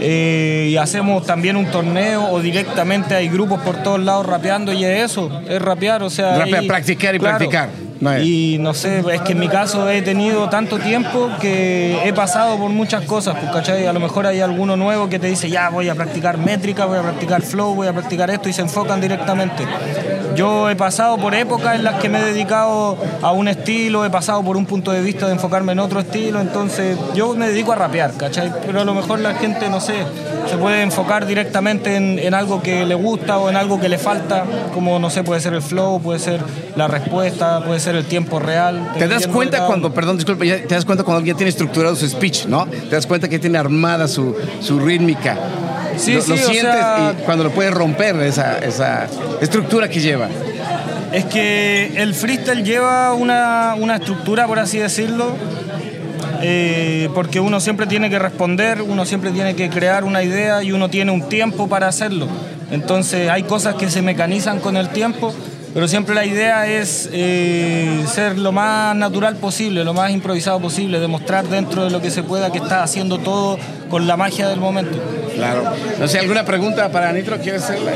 Eh, 0.00 0.68
y 0.70 0.76
hacemos 0.78 1.26
también 1.26 1.56
un 1.56 1.66
torneo 1.66 2.30
o 2.30 2.40
directamente 2.40 3.14
hay 3.14 3.28
grupos 3.28 3.60
por 3.60 3.82
todos 3.82 4.00
lados 4.00 4.24
rapeando 4.24 4.72
y 4.72 4.86
es 4.86 5.10
eso, 5.10 5.42
es 5.46 5.60
rapear, 5.60 6.02
o 6.02 6.08
sea... 6.08 6.44
practicar 6.66 7.14
y 7.14 7.18
practicar. 7.18 7.68
Y 8.22 8.58
no 8.58 8.74
sé, 8.74 9.02
es 9.12 9.20
que 9.22 9.32
en 9.32 9.38
mi 9.38 9.48
caso 9.48 9.88
he 9.88 10.02
tenido 10.02 10.48
tanto 10.48 10.78
tiempo 10.78 11.30
que 11.40 12.06
he 12.06 12.12
pasado 12.12 12.58
por 12.58 12.70
muchas 12.70 13.04
cosas, 13.04 13.36
pues, 13.38 13.50
¿cachai? 13.52 13.86
A 13.86 13.92
lo 13.92 14.00
mejor 14.00 14.26
hay 14.26 14.40
alguno 14.40 14.76
nuevo 14.76 15.08
que 15.08 15.18
te 15.18 15.26
dice, 15.28 15.48
ya 15.48 15.70
voy 15.70 15.88
a 15.88 15.94
practicar 15.94 16.38
métrica, 16.38 16.86
voy 16.86 16.98
a 16.98 17.02
practicar 17.02 17.42
flow, 17.42 17.74
voy 17.74 17.86
a 17.86 17.92
practicar 17.92 18.30
esto 18.30 18.48
y 18.48 18.52
se 18.52 18.62
enfocan 18.62 19.00
directamente. 19.00 19.64
Yo 20.34 20.68
he 20.68 20.76
pasado 20.76 21.16
por 21.18 21.34
épocas 21.34 21.76
en 21.76 21.84
las 21.84 22.00
que 22.00 22.08
me 22.08 22.18
he 22.18 22.24
dedicado 22.24 22.98
a 23.22 23.32
un 23.32 23.48
estilo, 23.48 24.04
he 24.04 24.10
pasado 24.10 24.42
por 24.42 24.56
un 24.56 24.66
punto 24.66 24.90
de 24.90 25.00
vista 25.00 25.26
de 25.26 25.32
enfocarme 25.32 25.72
en 25.72 25.78
otro 25.78 26.00
estilo, 26.00 26.40
entonces 26.40 26.98
yo 27.14 27.34
me 27.34 27.48
dedico 27.48 27.72
a 27.72 27.76
rapear, 27.76 28.14
¿cachai? 28.16 28.52
Pero 28.66 28.80
a 28.80 28.84
lo 28.84 28.94
mejor 28.94 29.20
la 29.20 29.34
gente, 29.34 29.68
no 29.68 29.80
sé, 29.80 29.94
se 30.48 30.56
puede 30.56 30.82
enfocar 30.82 31.26
directamente 31.26 31.96
en, 31.96 32.18
en 32.18 32.34
algo 32.34 32.62
que 32.62 32.84
le 32.84 32.94
gusta 32.94 33.38
o 33.38 33.48
en 33.48 33.56
algo 33.56 33.80
que 33.80 33.88
le 33.88 33.98
falta, 33.98 34.44
como, 34.72 34.98
no 34.98 35.10
sé, 35.10 35.22
puede 35.22 35.40
ser 35.40 35.54
el 35.54 35.62
flow, 35.62 36.00
puede 36.00 36.18
ser 36.18 36.40
la 36.76 36.88
respuesta, 36.88 37.62
puede 37.64 37.80
ser 37.80 37.94
el 37.94 38.04
tiempo 38.04 38.38
real. 38.38 38.92
Te 38.98 39.06
das 39.06 39.26
cuenta 39.26 39.66
cuando, 39.66 39.92
perdón, 39.92 40.16
disculpe, 40.16 40.46
te 40.50 40.74
das 40.74 40.84
cuenta 40.84 41.04
cuando 41.04 41.24
ya 41.24 41.34
tiene 41.34 41.50
estructurado 41.50 41.94
su 41.94 42.08
speech, 42.08 42.46
¿no? 42.46 42.66
Te 42.66 42.90
das 42.90 43.06
cuenta 43.06 43.28
que 43.28 43.38
tiene 43.38 43.58
armada 43.58 44.08
su, 44.08 44.36
su 44.60 44.78
rítmica. 44.80 45.36
Sí, 45.96 46.14
lo, 46.14 46.22
sí, 46.22 46.30
lo 46.30 46.36
sientes 46.36 46.84
y 47.20 47.22
cuando 47.24 47.44
lo 47.44 47.50
puedes 47.50 47.72
romper 47.72 48.16
esa, 48.16 48.58
esa 48.58 49.06
estructura 49.40 49.88
que 49.88 50.00
lleva. 50.00 50.28
Es 51.12 51.24
que 51.26 51.92
el 51.96 52.14
freestyle 52.14 52.64
lleva 52.64 53.14
una, 53.14 53.76
una 53.78 53.96
estructura, 53.96 54.46
por 54.46 54.58
así 54.58 54.78
decirlo, 54.78 55.36
eh, 56.42 57.08
porque 57.14 57.40
uno 57.40 57.60
siempre 57.60 57.86
tiene 57.86 58.10
que 58.10 58.18
responder, 58.18 58.82
uno 58.82 59.04
siempre 59.04 59.30
tiene 59.30 59.54
que 59.54 59.70
crear 59.70 60.04
una 60.04 60.22
idea 60.22 60.62
y 60.62 60.72
uno 60.72 60.90
tiene 60.90 61.12
un 61.12 61.28
tiempo 61.28 61.68
para 61.68 61.88
hacerlo. 61.88 62.26
Entonces 62.70 63.30
hay 63.30 63.44
cosas 63.44 63.76
que 63.76 63.90
se 63.90 64.02
mecanizan 64.02 64.58
con 64.60 64.76
el 64.76 64.88
tiempo 64.88 65.32
pero 65.74 65.88
siempre 65.88 66.14
la 66.14 66.24
idea 66.24 66.68
es 66.68 67.10
eh, 67.12 68.04
ser 68.06 68.38
lo 68.38 68.52
más 68.52 68.94
natural 68.94 69.36
posible, 69.36 69.82
lo 69.82 69.92
más 69.92 70.12
improvisado 70.12 70.60
posible, 70.60 71.00
demostrar 71.00 71.48
dentro 71.48 71.84
de 71.84 71.90
lo 71.90 72.00
que 72.00 72.12
se 72.12 72.22
pueda 72.22 72.52
que 72.52 72.58
está 72.58 72.84
haciendo 72.84 73.18
todo 73.18 73.58
con 73.90 74.06
la 74.06 74.16
magia 74.16 74.48
del 74.48 74.60
momento. 74.60 74.96
Claro. 75.34 75.64
No 75.98 76.06
sé, 76.06 76.20
¿alguna 76.20 76.44
pregunta 76.44 76.90
para 76.92 77.12
Nitro 77.12 77.38
quieres 77.40 77.64
hacerle? 77.64 77.90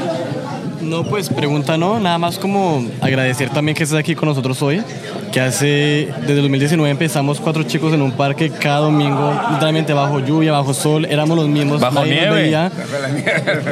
No, 0.80 1.04
pues 1.04 1.28
pregunta 1.28 1.76
no, 1.76 2.00
nada 2.00 2.18
más 2.18 2.38
como 2.38 2.85
agradecer 3.00 3.50
también 3.50 3.76
que 3.76 3.85
estés 3.85 3.99
aquí 3.99 4.16
con 4.16 4.28
nosotros 4.28 4.61
hoy, 4.61 4.82
que 5.32 5.40
hace, 5.40 6.08
desde 6.20 6.37
2019 6.37 6.90
empezamos 6.90 7.40
cuatro 7.40 7.62
chicos 7.62 7.92
en 7.92 8.02
un 8.02 8.12
parque 8.12 8.50
cada 8.50 8.80
domingo, 8.80 9.32
literalmente 9.50 9.92
bajo 9.92 10.20
lluvia, 10.20 10.52
bajo 10.52 10.75
sol, 10.75 11.04
éramos 11.06 11.37
los 11.37 11.49
mismos. 11.49 11.80
Bajo 11.80 12.04
nieve. 12.04 12.30
veía, 12.30 12.70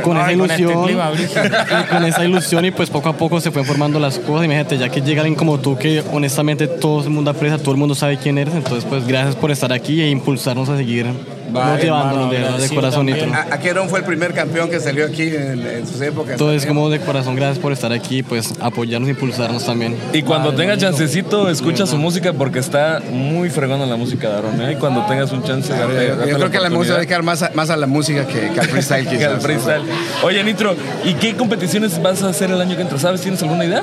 con 0.03 0.17
esa 0.17 0.27
Ay, 0.27 0.37
con 0.37 0.51
este 0.51 0.63
ilusión, 0.63 0.85
clima, 0.87 1.11
brígido. 1.11 1.45
y 1.45 1.85
con 1.85 2.05
esa 2.05 2.25
ilusión 2.25 2.65
y 2.65 2.71
pues 2.71 2.91
poco 2.91 3.09
a 3.09 3.17
poco 3.17 3.41
se 3.41 3.51
fueron 3.51 3.67
formando 3.67 3.99
las 3.99 4.19
cosas, 4.19 4.45
imagínate, 4.45 4.79
ya 4.79 4.89
que 4.89 5.01
llega 5.01 5.23
alguien 5.23 5.37
como 5.37 5.59
tú 5.59 5.77
que 5.77 6.03
honestamente 6.13 6.67
todo 6.67 7.05
el 7.05 7.11
mundo 7.11 7.31
aprecia, 7.31 7.59
todo 7.59 7.73
el 7.73 7.79
mundo 7.79 7.95
sabe 7.95 8.19
quién 8.19 8.39
eres, 8.39 8.55
entonces 8.55 8.85
pues 8.89 9.07
gracias 9.07 9.37
por 9.37 9.51
estar 9.51 9.73
aquí 9.73 10.01
e 10.03 10.11
impulsarnos 10.11 10.69
a 10.69 10.77
seguir 10.77 11.07
motivándonos 11.50 11.85
hermano, 11.85 12.31
de 12.31 12.38
verdad, 12.38 12.59
de 12.59 12.69
corazonito. 12.69 13.25
Aquerón 13.50 13.88
fue 13.88 14.00
el 14.00 14.05
primer 14.05 14.35
campeón 14.35 14.71
que 14.71 14.81
salió 14.81 15.07
aquí 15.07 15.23
en, 15.23 15.67
en 15.67 15.87
sus 15.87 16.00
épocas. 16.00 16.33
Entonces 16.33 16.67
como 16.67 16.88
de 16.91 17.00
corazón, 17.00 17.37
gracias 17.37 17.59
por 17.59 17.73
estar 17.73 17.93
aquí, 17.93 18.23
pues 18.23 18.55
apoyarnos 18.61 19.09
impulsarnos 19.09 19.65
también. 19.65 19.97
Y 20.12 20.23
cuando 20.23 20.55
tengas 20.55 20.79
chancecito, 20.79 21.49
escucha 21.49 21.87
su 21.87 21.99
música 21.99 22.33
porque 22.33 22.59
está 22.59 23.00
muy 23.11 23.50
fregona 23.50 23.87
la 23.87 23.97
música 23.97 24.29
de 24.29 24.35
Aaron. 24.37 24.61
¿eh? 24.62 24.73
Y 24.73 24.76
cuando 24.76 25.05
tengas 25.07 25.33
un 25.33 25.43
chance, 25.43 25.73
Yo, 25.73 26.37
creo 26.37 26.50
que 26.50 26.61
la 26.61 26.71
música 26.71 26.95
va 26.95 26.99
a 26.99 27.00
dedicar 27.00 27.23
más 27.23 27.43
a, 27.43 27.50
más 27.55 27.71
a 27.71 27.76
la 27.76 27.87
música 27.87 28.26
que, 28.26 28.50
que 28.53 28.61
al 28.61 28.69
freestyle 28.69 29.07
Que 29.17 29.25
al 29.25 29.41
freestyle. 29.41 29.83
Oye, 30.23 30.43
Nitro, 30.45 30.75
¿y 31.05 31.15
qué 31.15 31.35
competiciones 31.37 32.00
vas 32.03 32.23
a 32.23 32.29
hacer 32.29 32.50
el 32.50 32.61
año 32.61 32.76
que 32.76 32.83
entra? 32.83 32.99
¿Sabes? 32.99 33.21
¿Tienes 33.21 33.43
alguna 33.43 33.65
idea? 33.65 33.83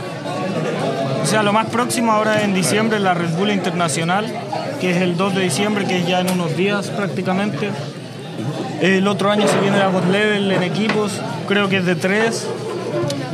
O 1.21 1.25
sea, 1.25 1.41
lo 1.41 1.53
más 1.53 1.67
próximo 1.67 2.11
ahora 2.11 2.43
en 2.43 2.53
diciembre 2.53 2.99
la 2.99 3.13
Red 3.13 3.29
Bull 3.37 3.51
Internacional, 3.51 4.25
que 4.83 4.91
es 4.91 4.97
el 4.97 5.15
2 5.15 5.35
de 5.35 5.43
diciembre, 5.43 5.85
que 5.85 5.99
es 5.99 6.05
ya 6.05 6.19
en 6.19 6.29
unos 6.29 6.57
días 6.57 6.89
prácticamente. 6.89 7.69
El 8.81 9.07
otro 9.07 9.31
año 9.31 9.47
se 9.47 9.57
viene 9.61 9.77
la 9.77 9.87
God 9.87 10.11
Level 10.11 10.51
en 10.51 10.61
equipos, 10.61 11.21
creo 11.47 11.69
que 11.69 11.77
es 11.77 11.85
de 11.85 11.95
tres. 11.95 12.45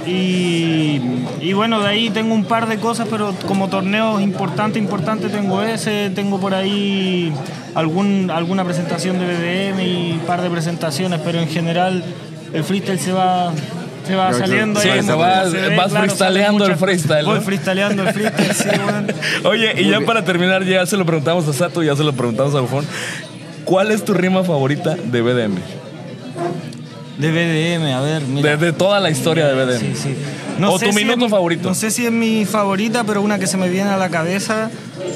Y, 0.06 1.02
y 1.42 1.54
bueno, 1.54 1.80
de 1.80 1.88
ahí 1.88 2.12
tengo 2.12 2.36
un 2.36 2.46
par 2.46 2.68
de 2.68 2.78
cosas, 2.78 3.08
pero 3.10 3.34
como 3.48 3.68
torneos 3.68 4.22
importantes, 4.22 4.80
importantes 4.80 5.32
tengo 5.32 5.64
ese, 5.64 6.12
tengo 6.12 6.40
por 6.40 6.54
ahí 6.54 7.34
algún, 7.74 8.30
alguna 8.30 8.64
presentación 8.64 9.18
de 9.18 9.26
BDM 9.26 9.80
y 9.82 10.12
un 10.12 10.28
par 10.28 10.44
de 10.44 10.52
presentaciones, 10.52 11.20
pero 11.26 11.40
en 11.40 11.48
general 11.48 12.04
el 12.54 12.64
freestyle 12.64 13.00
se 13.00 13.12
va, 13.12 13.52
se 14.10 14.16
va 14.16 14.34
saliendo 14.34 14.80
sí, 14.80 14.90
ahí. 14.90 15.04
se 15.04 15.14
va- 15.14 15.44
vas 15.44 15.52
claro, 15.52 15.90
freestyleando 16.06 16.66
el 16.66 16.76
freestyle, 16.76 17.26
Voy 17.26 17.36
¿no? 17.36 17.42
freestyleando 17.42 18.04
el 18.08 18.14
freestyle, 18.14 18.54
sí, 18.54 18.70
bueno. 18.84 19.08
Oye, 19.50 19.74
y 19.82 19.90
ya 19.90 20.02
para 20.02 20.26
terminar, 20.26 20.64
ya 20.66 20.86
se 20.86 20.98
lo 20.98 21.06
preguntamos 21.06 21.48
a 21.48 21.54
Sato, 21.54 21.84
ya 21.84 21.96
se 21.96 22.04
lo 22.04 22.14
preguntamos 22.14 22.56
a 22.56 22.60
Bufón. 22.62 22.86
¿Cuál 23.66 23.92
es 23.92 24.04
tu 24.04 24.14
rima 24.14 24.44
favorita 24.44 24.96
de 24.96 25.22
BDM? 25.22 25.56
De 27.18 27.32
BDM, 27.32 27.94
a 27.94 28.02
ver, 28.02 28.22
mira. 28.24 28.52
De, 28.52 28.66
de 28.66 28.74
toda 28.74 29.00
la 29.00 29.10
historia 29.10 29.48
de 29.48 29.54
BDM. 29.54 29.80
Sí, 29.80 29.94
sí. 29.96 30.16
o 30.66 30.80
sé 30.80 30.86
tu 30.88 30.94
si 30.94 30.98
minuto 31.06 31.26
es- 31.26 31.32
favorito. 31.32 31.68
No 31.70 31.76
sé 31.76 31.92
si 31.92 32.06
es 32.06 32.12
mi 32.12 32.46
favorita, 32.46 33.04
pero 33.04 33.22
una 33.22 33.38
que 33.38 33.46
se 33.48 33.58
me 33.58 33.70
viene 33.70 33.90
a 33.90 33.98
la 33.98 34.10
cabeza 34.10 34.72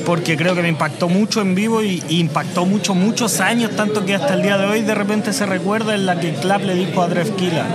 porque 0.05 0.35
creo 0.35 0.53
que 0.53 0.62
me 0.62 0.67
impactó 0.67 1.07
mucho 1.07 1.39
en 1.39 1.55
vivo 1.55 1.81
y, 1.81 2.03
y 2.09 2.19
impactó 2.19 2.65
mucho, 2.65 2.93
muchos 2.93 3.39
años, 3.39 3.71
tanto 3.77 4.05
que 4.05 4.15
hasta 4.15 4.33
el 4.33 4.41
día 4.41 4.57
de 4.57 4.65
hoy 4.65 4.81
de 4.81 4.93
repente 4.93 5.31
se 5.31 5.45
recuerda 5.45 5.95
en 5.95 6.05
la 6.05 6.19
que 6.19 6.33
Clap 6.33 6.63
le 6.63 6.75
dijo 6.75 7.01
a 7.01 7.07
Drefkila. 7.07 7.65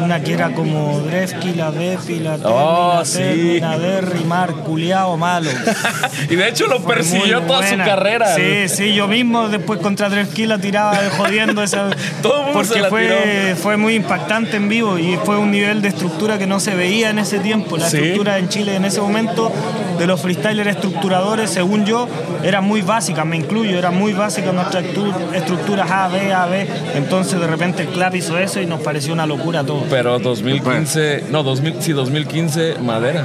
Una 0.00 0.20
que 0.22 0.32
era 0.34 0.52
como 0.52 1.00
Drefkila, 1.00 1.70
Defila, 1.70 2.38
Oh, 2.44 3.02
termina, 3.02 3.04
sí. 3.04 3.18
termina, 3.18 3.78
de 3.78 4.00
rimar, 4.00 4.52
culiao 4.54 5.16
malo. 5.16 5.50
y 6.30 6.36
de 6.36 6.48
hecho 6.48 6.66
lo 6.66 6.80
Fue 6.80 6.94
persiguió 6.94 7.42
toda 7.42 7.66
su 7.68 7.76
carrera. 7.76 8.34
Sí, 8.34 8.68
sí, 8.68 8.94
yo 8.94 9.06
mismo 9.08 9.48
después 9.48 9.80
contra 9.80 10.08
Drefkila 10.08 10.58
tiraba 10.58 11.00
de 11.00 11.10
jodiendo 11.10 11.62
esa. 11.62 11.90
Todo 12.22 12.40
el 12.40 12.44
mundo 12.54 12.64
se 12.64 12.68
porque 12.68 12.82
la 12.82 12.88
fue, 12.88 13.56
fue 13.60 13.76
muy 13.76 13.94
impactante 13.94 14.56
en 14.56 14.68
vivo 14.68 14.98
y 14.98 15.16
fue 15.24 15.36
un 15.38 15.50
nivel 15.50 15.82
de 15.82 15.88
estructura 15.88 16.38
que 16.38 16.46
no 16.46 16.58
se 16.60 16.74
veía 16.74 17.10
en 17.10 17.18
ese 17.18 17.38
tiempo. 17.38 17.76
La 17.76 17.88
Sí. 17.88 17.96
estructura 17.98 18.38
en 18.38 18.48
Chile 18.48 18.76
en 18.76 18.84
ese 18.84 19.00
momento 19.00 19.52
de 19.98 20.06
los 20.06 20.20
freestylers 20.20 20.70
estructuradores, 20.70 21.50
según 21.50 21.84
yo, 21.84 22.08
era 22.42 22.60
muy 22.60 22.82
básica, 22.82 23.24
me 23.24 23.36
incluyo, 23.36 23.78
era 23.78 23.90
muy 23.90 24.12
básica 24.12 24.50
nuestra 24.52 24.80
estru- 24.80 25.14
estructuras 25.34 25.90
A, 25.90 26.08
B, 26.08 26.32
A, 26.32 26.46
B. 26.46 26.66
Entonces 26.94 27.38
de 27.38 27.46
repente 27.46 27.82
el 27.82 27.88
clap 27.88 28.14
hizo 28.14 28.38
eso 28.38 28.60
y 28.60 28.66
nos 28.66 28.80
pareció 28.80 29.12
una 29.12 29.26
locura 29.26 29.62
todo. 29.64 29.81
Pero 29.90 30.18
2015, 30.18 31.24
no, 31.30 31.42
2000, 31.42 31.76
sí, 31.80 31.92
2015, 31.92 32.74
Madera. 32.82 33.24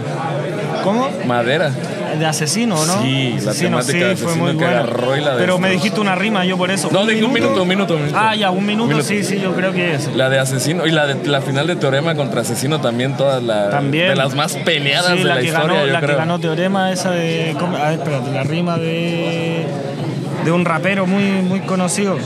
¿Cómo? 0.83 1.09
Madera. 1.25 1.71
De 2.17 2.25
asesino, 2.25 2.83
¿no? 2.85 3.01
Sí, 3.03 3.35
la 3.43 3.51
Asesino, 3.51 3.77
temática 3.79 4.07
de 4.07 4.15
fue 4.15 4.35
muy 4.35 4.51
que 4.51 4.57
buena. 4.63 4.79
agarró 4.79 5.17
y 5.17 5.21
la 5.21 5.35
Pero 5.37 5.59
me 5.59 5.69
dijiste 5.69 5.99
una 5.99 6.15
rima, 6.15 6.45
yo 6.45 6.57
por 6.57 6.71
eso. 6.71 6.89
No, 6.91 7.05
dije 7.05 7.23
un 7.23 7.33
minuto, 7.33 7.61
un 7.61 7.67
minuto, 7.67 7.93
un 7.95 8.01
minuto. 8.03 8.17
Ah, 8.19 8.35
ya, 8.35 8.49
un 8.49 8.65
minuto, 8.65 8.87
Minuto. 8.87 9.05
sí, 9.05 9.23
sí, 9.23 9.39
yo 9.39 9.53
creo 9.53 9.71
que 9.73 9.93
es. 9.95 10.07
La 10.15 10.29
de 10.29 10.39
Asesino 10.39 10.87
y 10.87 10.91
la 10.91 11.05
de 11.05 11.27
la 11.27 11.41
final 11.41 11.67
de 11.67 11.75
Teorema 11.75 12.15
contra 12.15 12.41
Asesino 12.41 12.79
también, 12.81 13.15
todas 13.17 13.43
las 13.43 13.69
También. 13.69 14.09
de 14.09 14.15
las 14.15 14.33
más 14.35 14.55
peleadas 14.55 15.11
Sí, 15.11 15.17
de 15.19 15.23
la, 15.25 15.35
la, 15.35 15.41
que 15.41 15.47
historia, 15.47 15.67
ganó, 15.67 15.85
yo 15.85 15.93
la 15.93 15.99
creo. 15.99 16.11
que 16.11 16.15
ganó 16.17 16.39
Teorema, 16.39 16.91
esa 16.91 17.11
de. 17.11 17.55
A 17.59 17.89
ver, 17.89 17.99
espérate, 17.99 18.31
la 18.31 18.43
rima 18.43 18.77
de. 18.77 19.65
de 20.45 20.51
un 20.51 20.65
rapero 20.65 21.05
muy, 21.05 21.23
muy 21.43 21.59
conocido. 21.61 22.17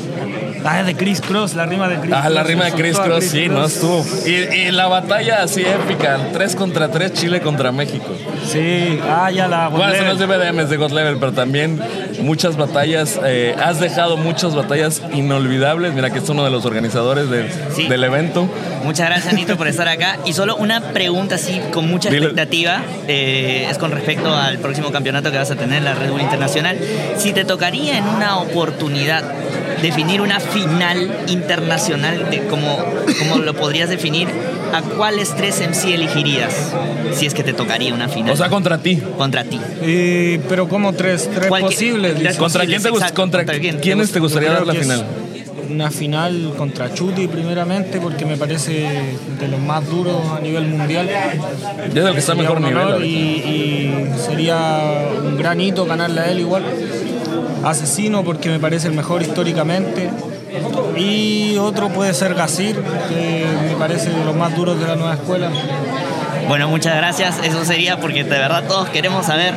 Ah, 0.63 0.83
de 0.83 0.95
Chris 0.95 1.21
Cross, 1.21 1.55
la 1.55 1.65
rima 1.65 1.87
de 1.87 1.95
Chris 1.99 2.13
Ah, 2.15 2.21
Cross. 2.21 2.33
la 2.35 2.43
rima 2.43 2.65
de 2.65 2.71
Chris 2.73 2.97
Cross, 2.99 3.23
sí, 3.25 3.47
no 3.49 3.65
estuvo. 3.65 4.05
Y, 4.25 4.29
y 4.67 4.71
la 4.71 4.87
batalla 4.87 5.43
así 5.43 5.61
épica, 5.61 6.17
3 6.33 6.55
contra 6.55 6.89
3, 6.89 7.13
Chile 7.13 7.41
contra 7.41 7.71
México. 7.71 8.07
Sí, 8.45 8.99
ah, 9.09 9.31
ya 9.31 9.47
la. 9.47 9.69
Bueno, 9.69 9.91
eso 9.93 10.03
no 10.03 10.11
es 10.11 10.19
de 10.19 10.25
BDM, 10.25 10.59
es 10.59 10.69
de 10.69 10.77
God 10.77 10.91
Level, 10.91 11.17
pero 11.19 11.31
también 11.33 11.79
muchas 12.21 12.57
batallas, 12.57 13.19
eh, 13.25 13.55
has 13.61 13.79
dejado 13.79 14.17
muchas 14.17 14.55
batallas 14.55 15.01
inolvidables. 15.13 15.93
Mira 15.93 16.09
que 16.09 16.19
es 16.19 16.29
uno 16.29 16.43
de 16.43 16.51
los 16.51 16.65
organizadores 16.65 17.29
del, 17.29 17.49
Sí. 17.75 17.87
del 17.87 18.03
evento. 18.03 18.47
Muchas 18.83 19.07
gracias, 19.09 19.33
Nito, 19.33 19.57
por 19.57 19.67
estar 19.67 19.87
acá. 19.87 20.17
Y 20.25 20.33
solo 20.33 20.55
una 20.55 20.81
pregunta 20.93 21.35
así 21.35 21.59
con 21.71 21.89
mucha 21.89 22.09
expectativa 22.09 22.81
eh, 23.07 23.67
es 23.69 23.77
con 23.77 23.91
respecto 23.91 24.35
al 24.35 24.57
próximo 24.59 24.91
campeonato 24.91 25.31
que 25.31 25.37
vas 25.37 25.51
a 25.51 25.55
tener 25.55 25.79
en 25.79 25.85
la 25.85 25.93
Red 25.93 26.11
Bull 26.11 26.21
Internacional. 26.21 26.77
Si 27.17 27.33
te 27.33 27.45
tocaría 27.45 27.97
en 27.97 28.07
una 28.07 28.37
oportunidad 28.37 29.23
definir 29.81 30.21
una 30.21 30.39
final 30.39 31.11
internacional, 31.27 32.29
de 32.29 32.45
cómo, 32.47 32.77
cómo 33.19 33.37
lo 33.37 33.53
podrías 33.55 33.89
definir, 33.89 34.27
¿a 34.73 34.81
cuáles 34.81 35.35
tres 35.35 35.59
MC 35.59 35.93
elegirías 35.93 36.73
si 37.13 37.25
es 37.25 37.33
que 37.33 37.43
te 37.43 37.53
tocaría 37.53 37.93
una 37.93 38.07
final? 38.07 38.33
O 38.33 38.37
sea, 38.37 38.49
contra 38.49 38.77
ti. 38.77 38.97
contra 39.17 39.43
ti. 39.43 39.59
Y, 39.81 40.37
pero 40.49 40.67
como 40.67 40.93
tres, 40.93 41.29
tres 41.33 41.47
posibles. 41.47 42.15
tres. 42.15 42.37
¿Contra 42.37 42.65
quién 42.65 42.81
te 42.81 42.89
exacto, 42.89 43.21
contra 43.21 43.41
¿contra 43.41 43.59
quién 43.59 43.77
quiénes 43.79 44.11
te 44.11 44.19
gustaría 44.19 44.51
dar 44.51 44.65
la 44.65 44.73
final? 44.73 45.05
Una 45.69 45.89
final 45.89 46.53
contra 46.57 46.93
Chuti 46.93 47.27
primeramente 47.27 48.01
porque 48.01 48.25
me 48.25 48.35
parece 48.35 48.87
de 49.39 49.47
los 49.47 49.59
más 49.59 49.87
duros 49.89 50.17
a 50.35 50.39
nivel 50.41 50.65
mundial. 50.65 51.07
Ya 51.93 52.01
es 52.01 52.07
el 52.07 52.13
que 52.13 52.19
está 52.19 52.35
mejor 52.35 52.57
un 52.57 52.63
nivel. 52.63 53.05
y, 53.05 53.09
y 53.09 54.05
sería 54.17 55.07
un 55.23 55.37
gran 55.37 55.61
hito 55.61 55.85
ganarle 55.85 56.21
a 56.21 56.31
él 56.31 56.39
igual. 56.41 56.63
Asesino 57.63 58.23
porque 58.23 58.49
me 58.49 58.59
parece 58.59 58.87
el 58.87 58.93
mejor 58.93 59.21
históricamente. 59.21 60.09
Y 60.97 61.57
otro 61.57 61.89
puede 61.89 62.13
ser 62.13 62.33
Gasir, 62.35 62.75
que 63.09 63.45
me 63.69 63.75
parece 63.75 64.09
de 64.09 64.25
los 64.25 64.35
más 64.35 64.55
duros 64.55 64.79
de 64.79 64.87
la 64.87 64.95
nueva 64.95 65.13
escuela. 65.13 65.49
Bueno, 66.47 66.67
muchas 66.69 66.95
gracias. 66.95 67.39
Eso 67.43 67.63
sería 67.65 67.97
porque 67.99 68.23
de 68.23 68.29
verdad 68.29 68.63
todos 68.67 68.89
queremos 68.89 69.25
saber. 69.25 69.53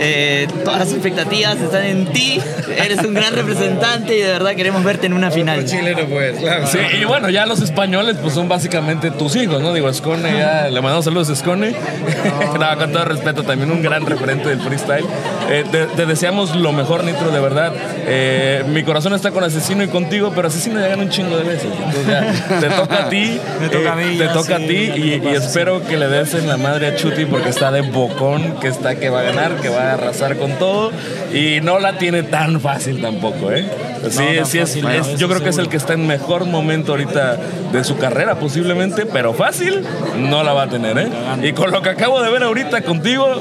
eh, 0.00 0.46
todas 0.64 0.78
las 0.80 0.92
expectativas 0.92 1.56
están 1.60 1.84
en 1.84 2.06
ti. 2.06 2.40
Eres 2.76 2.98
un 3.04 3.14
gran 3.14 3.34
representante 3.34 4.16
y 4.16 4.20
de 4.20 4.28
verdad 4.32 4.54
queremos 4.54 4.84
verte 4.84 5.06
en 5.06 5.12
una 5.14 5.30
final. 5.30 5.64
Chileno, 5.64 6.06
pues, 6.08 6.38
claro. 6.38 6.66
Sí, 6.66 6.78
y 7.00 7.04
bueno, 7.04 7.30
ya 7.30 7.46
los 7.46 7.60
españoles 7.60 8.16
pues 8.22 8.34
son 8.34 8.48
básicamente 8.48 9.10
tus 9.10 9.36
hijos, 9.36 9.60
¿no? 9.62 9.72
Digo, 9.72 9.88
Escone, 9.88 10.32
ya 10.38 10.68
le 10.68 10.80
mandamos 10.80 11.04
saludos 11.04 11.30
a 11.30 11.32
Escone. 11.32 11.74
no, 12.60 12.78
con 12.78 12.92
todo 12.92 13.04
respeto, 13.04 13.42
también 13.42 13.70
un 13.70 13.82
gran 13.82 14.04
referente 14.06 14.48
del 14.48 14.60
freestyle. 14.60 15.04
Eh, 15.50 15.64
te, 15.70 15.86
te 15.86 16.06
deseamos 16.06 16.54
lo 16.56 16.72
mejor, 16.72 17.04
Nitro, 17.04 17.30
de 17.30 17.40
verdad. 17.40 17.72
Eh, 18.06 18.64
mi 18.68 18.82
corazón 18.82 19.14
está 19.14 19.30
con 19.30 19.44
Asesino 19.44 19.82
y 19.82 19.88
contigo, 19.88 20.32
pero 20.34 20.48
Asesino 20.48 20.80
ya 20.80 20.88
gana 20.88 21.02
un 21.02 21.10
chingo 21.10 21.36
de 21.36 21.44
veces. 21.44 21.68
Entonces 21.72 22.06
ya, 22.06 22.60
te 22.60 22.68
toca 22.68 23.04
a 23.04 23.08
ti. 23.08 23.38
Me 23.60 23.68
toca 23.68 23.84
eh, 23.84 23.88
a 23.88 23.94
mí, 23.96 24.18
Te 24.18 24.28
toca 24.28 24.56
a 24.56 24.58
sí, 24.58 24.66
ti 24.66 24.90
me 24.90 24.98
y, 24.98 25.22
y 25.32 25.34
espero 25.34 25.84
que 25.86 25.96
le 25.96 26.08
des 26.08 26.25
en 26.34 26.46
la 26.48 26.56
madre 26.56 26.86
a 26.88 26.96
Chuti 26.96 27.24
porque 27.24 27.48
está 27.50 27.70
de 27.70 27.80
bocón, 27.82 28.56
que 28.60 28.68
está 28.68 28.94
que 28.96 29.08
va 29.10 29.20
a 29.20 29.22
ganar, 29.24 29.56
que 29.56 29.68
va 29.68 29.90
a 29.90 29.92
arrasar 29.94 30.36
con 30.36 30.52
todo. 30.52 30.90
Y 31.32 31.60
no 31.62 31.78
la 31.78 31.98
tiene 31.98 32.22
tan 32.22 32.60
fácil 32.60 33.00
tampoco, 33.00 33.52
¿eh? 33.52 33.64
Sí, 34.10 34.18
No, 34.38 34.44
sí 34.46 34.58
es, 34.58 34.68
fácil 34.68 34.82
no, 34.84 34.90
es- 34.90 35.06
eso 35.08 35.16
yo 35.16 35.28
creo 35.28 35.42
que 35.42 35.48
es 35.50 35.58
el 35.58 35.68
que 35.68 35.76
está 35.76 35.94
en 35.94 36.06
mejor 36.06 36.44
momento 36.44 36.92
ahorita 36.92 37.38
de 37.72 37.82
su 37.84 37.96
carrera 37.98 38.36
posiblemente, 38.36 39.06
pero 39.06 39.34
fácil 39.34 39.82
no 40.18 40.42
la 40.44 40.52
va 40.52 40.64
a 40.64 40.68
tener, 40.68 40.96
¿eh? 40.98 41.08
Y 41.42 41.52
con 41.52 41.70
lo 41.70 41.82
que 41.82 41.90
acabo 41.90 42.22
de 42.22 42.30
ver 42.30 42.42
ahorita 42.42 42.82
contigo, 42.82 43.40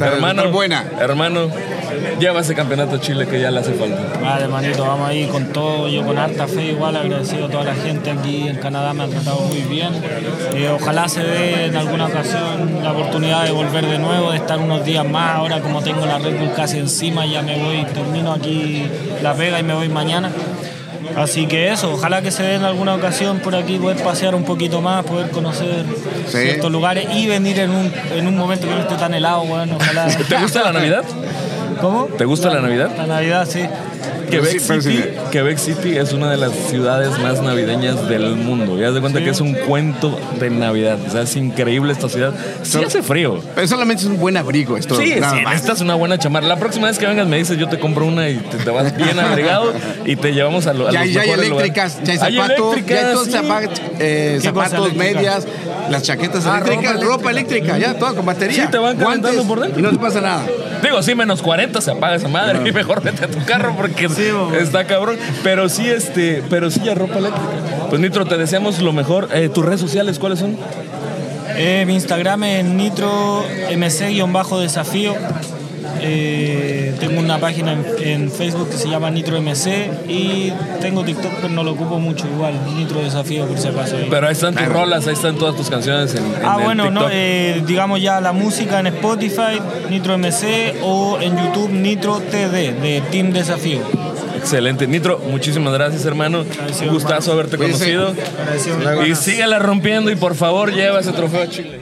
hermano, 0.00 0.50
buena. 0.50 0.84
hermano, 1.00 1.50
lleva 2.18 2.40
ese 2.40 2.54
campeonato 2.54 2.98
Chile 2.98 3.26
que 3.26 3.40
ya 3.40 3.50
le 3.50 3.60
hace 3.60 3.72
falta. 3.74 4.18
Vale, 4.20 4.48
manito, 4.48 4.84
vamos 4.84 5.08
ahí 5.08 5.26
con 5.26 5.46
todo. 5.52 5.88
Yo 5.88 6.04
con 6.04 6.18
harta 6.18 6.46
fe, 6.46 6.66
igual 6.72 6.96
agradecido 6.96 7.46
a 7.46 7.50
toda 7.50 7.64
la 7.64 7.74
gente 7.74 8.10
aquí 8.10 8.48
en 8.48 8.56
Canadá, 8.56 8.92
me 8.92 9.04
ha 9.04 9.08
tratado 9.08 9.40
muy 9.40 9.62
bien. 9.62 9.90
Eh, 10.54 10.68
ojalá 10.68 11.08
se 11.08 11.22
dé 11.22 11.66
en 11.66 11.76
alguna 11.76 12.06
ocasión 12.06 12.80
la 12.82 12.92
oportunidad 12.92 13.44
de 13.44 13.50
volver 13.52 13.86
de 13.86 13.98
nuevo, 13.98 14.30
de 14.30 14.38
estar 14.38 14.58
unos 14.58 14.84
días 14.84 15.04
más. 15.08 15.36
Ahora, 15.36 15.60
como 15.60 15.82
tengo 15.82 16.06
la 16.06 16.18
Red 16.18 16.38
Bull 16.38 16.52
casi 16.54 16.78
encima, 16.78 17.26
ya 17.26 17.42
me 17.42 17.56
voy, 17.58 17.84
termino 17.92 18.32
aquí 18.32 18.86
la 19.22 19.34
pega 19.34 19.58
y 19.60 19.62
me 19.62 19.74
voy 19.74 19.88
mañana. 19.88 20.30
Así 21.16 21.46
que 21.46 21.70
eso, 21.70 21.92
ojalá 21.92 22.22
que 22.22 22.30
se 22.30 22.42
dé 22.42 22.54
en 22.54 22.64
alguna 22.64 22.94
ocasión 22.94 23.40
por 23.40 23.54
aquí, 23.54 23.76
poder 23.76 23.98
pasear 24.02 24.34
un 24.34 24.44
poquito 24.44 24.80
más, 24.80 25.04
poder 25.04 25.30
conocer 25.30 25.84
Sí. 26.28 26.38
ciertos 26.38 26.70
lugares 26.72 27.06
y 27.14 27.26
venir 27.26 27.58
en 27.58 27.70
un, 27.70 27.92
en 28.14 28.26
un 28.26 28.36
momento 28.38 28.66
que 28.66 28.72
no 28.74 28.80
esté 28.80 28.94
tan 28.94 29.12
helado, 29.12 29.44
bueno, 29.44 29.76
ojalá. 29.76 30.06
¿Te 30.28 30.36
gusta 30.38 30.62
la 30.62 30.72
Navidad? 30.72 31.04
¿Cómo? 31.82 32.04
¿Te 32.16 32.24
gusta 32.24 32.48
la 32.48 32.60
Navidad? 32.62 32.90
La 32.96 33.06
Navidad, 33.06 33.46
sí. 33.50 33.60
Quebec, 34.30 34.60
sí, 34.60 34.64
pero 34.66 34.80
sí. 34.80 34.90
City, 34.92 35.08
Quebec 35.30 35.58
City 35.58 35.96
es 35.98 36.12
una 36.14 36.30
de 36.30 36.38
las 36.38 36.52
ciudades 36.70 37.18
más 37.18 37.42
navideñas 37.42 38.08
del 38.08 38.34
mundo. 38.36 38.78
Ya 38.78 38.90
te 38.94 39.00
cuenta 39.00 39.18
que 39.22 39.28
es 39.28 39.40
un 39.40 39.52
cuento 39.52 40.18
de 40.40 40.48
Navidad. 40.48 40.96
O 41.06 41.10
sea, 41.10 41.22
es 41.22 41.36
increíble 41.36 41.92
esta 41.92 42.08
ciudad. 42.08 42.32
Sí 42.62 42.78
hace 42.82 43.02
frío. 43.02 43.40
Pero 43.54 43.68
solamente 43.68 44.04
es 44.04 44.08
un 44.08 44.18
buen 44.18 44.38
abrigo 44.38 44.78
esto. 44.78 44.94
Sí, 44.96 45.16
nada 45.20 45.36
sí, 45.36 45.42
más. 45.42 45.52
necesitas 45.54 45.80
una 45.82 45.96
buena 45.96 46.18
chamarra. 46.18 46.46
La 46.46 46.56
próxima 46.56 46.86
vez 46.86 46.98
que 46.98 47.06
vengas 47.06 47.26
me 47.26 47.36
dices, 47.36 47.58
yo 47.58 47.68
te 47.68 47.78
compro 47.78 48.06
una 48.06 48.30
y 48.30 48.36
te, 48.36 48.56
te 48.58 48.70
vas 48.70 48.96
bien 48.96 49.18
abrigado 49.18 49.72
y 50.06 50.16
te 50.16 50.32
llevamos 50.32 50.66
a, 50.66 50.72
lo- 50.72 50.88
a 50.88 50.92
Ya, 50.92 51.04
los 51.04 51.12
ya 51.12 51.20
hay 51.22 51.30
eléctricas, 51.30 51.98
lugares. 51.98 52.18
ya 52.20 52.24
hay 52.26 52.36
zapatos, 52.36 52.76
ya 52.86 52.96
hay 53.08 53.12
todos 53.12 53.26
sí. 53.26 53.32
zapa- 53.32 53.62
eh, 53.98 54.38
¿Qué 54.40 54.50
cosa 54.52 54.68
zapatos, 54.68 54.86
eléctrica? 54.92 55.14
medias, 55.20 55.46
las 55.90 56.02
chaquetas 56.04 56.46
Ah, 56.46 56.62
eléctricas, 56.64 56.94
ropa 56.94 57.06
ropa 57.16 57.30
eléctrica, 57.32 57.76
ya, 57.76 57.94
todo 57.98 58.14
con 58.16 58.24
batería. 58.24 58.64
Sí, 58.64 58.70
te 58.70 58.78
van 58.78 58.96
calentando 58.96 59.28
guantes, 59.28 59.46
por 59.46 59.60
dentro. 59.60 59.78
Y 59.78 59.82
no 59.82 59.90
te 59.90 59.98
pasa 59.98 60.20
nada. 60.22 60.46
Digo, 60.82 61.02
sí, 61.02 61.14
menos 61.14 61.42
40 61.42 61.80
se 61.80 61.90
apaga 61.92 62.16
esa 62.16 62.28
madre 62.28 62.68
y 62.68 62.72
mejor 62.72 63.02
vete 63.02 63.24
a 63.24 63.28
tu 63.28 63.44
carro 63.44 63.74
porque 63.76 64.08
está 64.60 64.84
cabrón. 64.86 65.16
Pero 65.42 65.68
sí, 65.68 65.88
este, 65.88 66.42
pero 66.50 66.70
sí 66.70 66.80
ya 66.84 66.94
ropa 66.94 67.18
eléctrica. 67.18 67.48
Pues 67.88 68.00
Nitro, 68.00 68.24
te 68.26 68.36
deseamos 68.36 68.80
lo 68.80 68.92
mejor. 68.92 69.28
Eh, 69.32 69.48
¿Tus 69.48 69.64
redes 69.64 69.80
sociales 69.80 70.18
cuáles 70.18 70.40
son? 70.40 70.56
Eh, 71.56 71.84
mi 71.86 71.94
Instagram 71.94 72.44
es 72.44 72.64
nitro 72.64 73.44
mc-desafío. 73.70 75.14
Eh, 76.00 76.94
tengo 76.98 77.20
una 77.20 77.38
página 77.38 77.72
en, 77.72 77.84
en 78.00 78.30
Facebook 78.30 78.70
que 78.70 78.76
se 78.76 78.88
llama 78.88 79.10
Nitro 79.10 79.40
MC 79.40 79.90
y 80.08 80.52
tengo 80.80 81.04
TikTok, 81.04 81.32
pero 81.36 81.48
no 81.48 81.62
lo 81.62 81.72
ocupo 81.72 81.98
mucho 81.98 82.26
igual. 82.26 82.54
Nitro 82.76 83.00
Desafío, 83.02 83.46
por 83.46 83.58
si 83.58 83.68
acaso. 83.68 83.96
ahí. 83.96 84.06
Pero 84.10 84.26
ahí 84.26 84.32
están 84.32 84.54
tus 84.54 84.66
rolas, 84.66 85.06
ahí 85.06 85.14
están 85.14 85.36
todas 85.36 85.56
tus 85.56 85.68
canciones 85.70 86.14
en, 86.14 86.24
en 86.24 86.32
Ah, 86.44 86.58
bueno, 86.62 86.90
no, 86.90 87.06
eh, 87.10 87.62
digamos 87.66 88.00
ya 88.00 88.20
la 88.20 88.32
música 88.32 88.80
en 88.80 88.88
Spotify, 88.88 89.60
Nitro 89.90 90.16
MC 90.18 90.76
o 90.82 91.18
en 91.20 91.36
YouTube 91.36 91.70
Nitro 91.70 92.18
TD 92.20 92.80
de 92.80 93.02
Team 93.10 93.32
Desafío. 93.32 93.80
Excelente. 94.36 94.88
Nitro, 94.88 95.20
muchísimas 95.30 95.72
gracias, 95.72 96.04
hermano. 96.04 96.44
Un 96.80 96.88
gustazo 96.88 97.32
haberte 97.32 97.56
conocido. 97.58 98.12
Y 99.06 99.14
síguela 99.14 99.60
rompiendo 99.60 100.10
y 100.10 100.16
por 100.16 100.34
favor 100.34 100.72
lleva 100.72 100.98
ese 101.00 101.12
trofeo 101.12 101.42
a 101.42 101.48
Chile. 101.48 101.80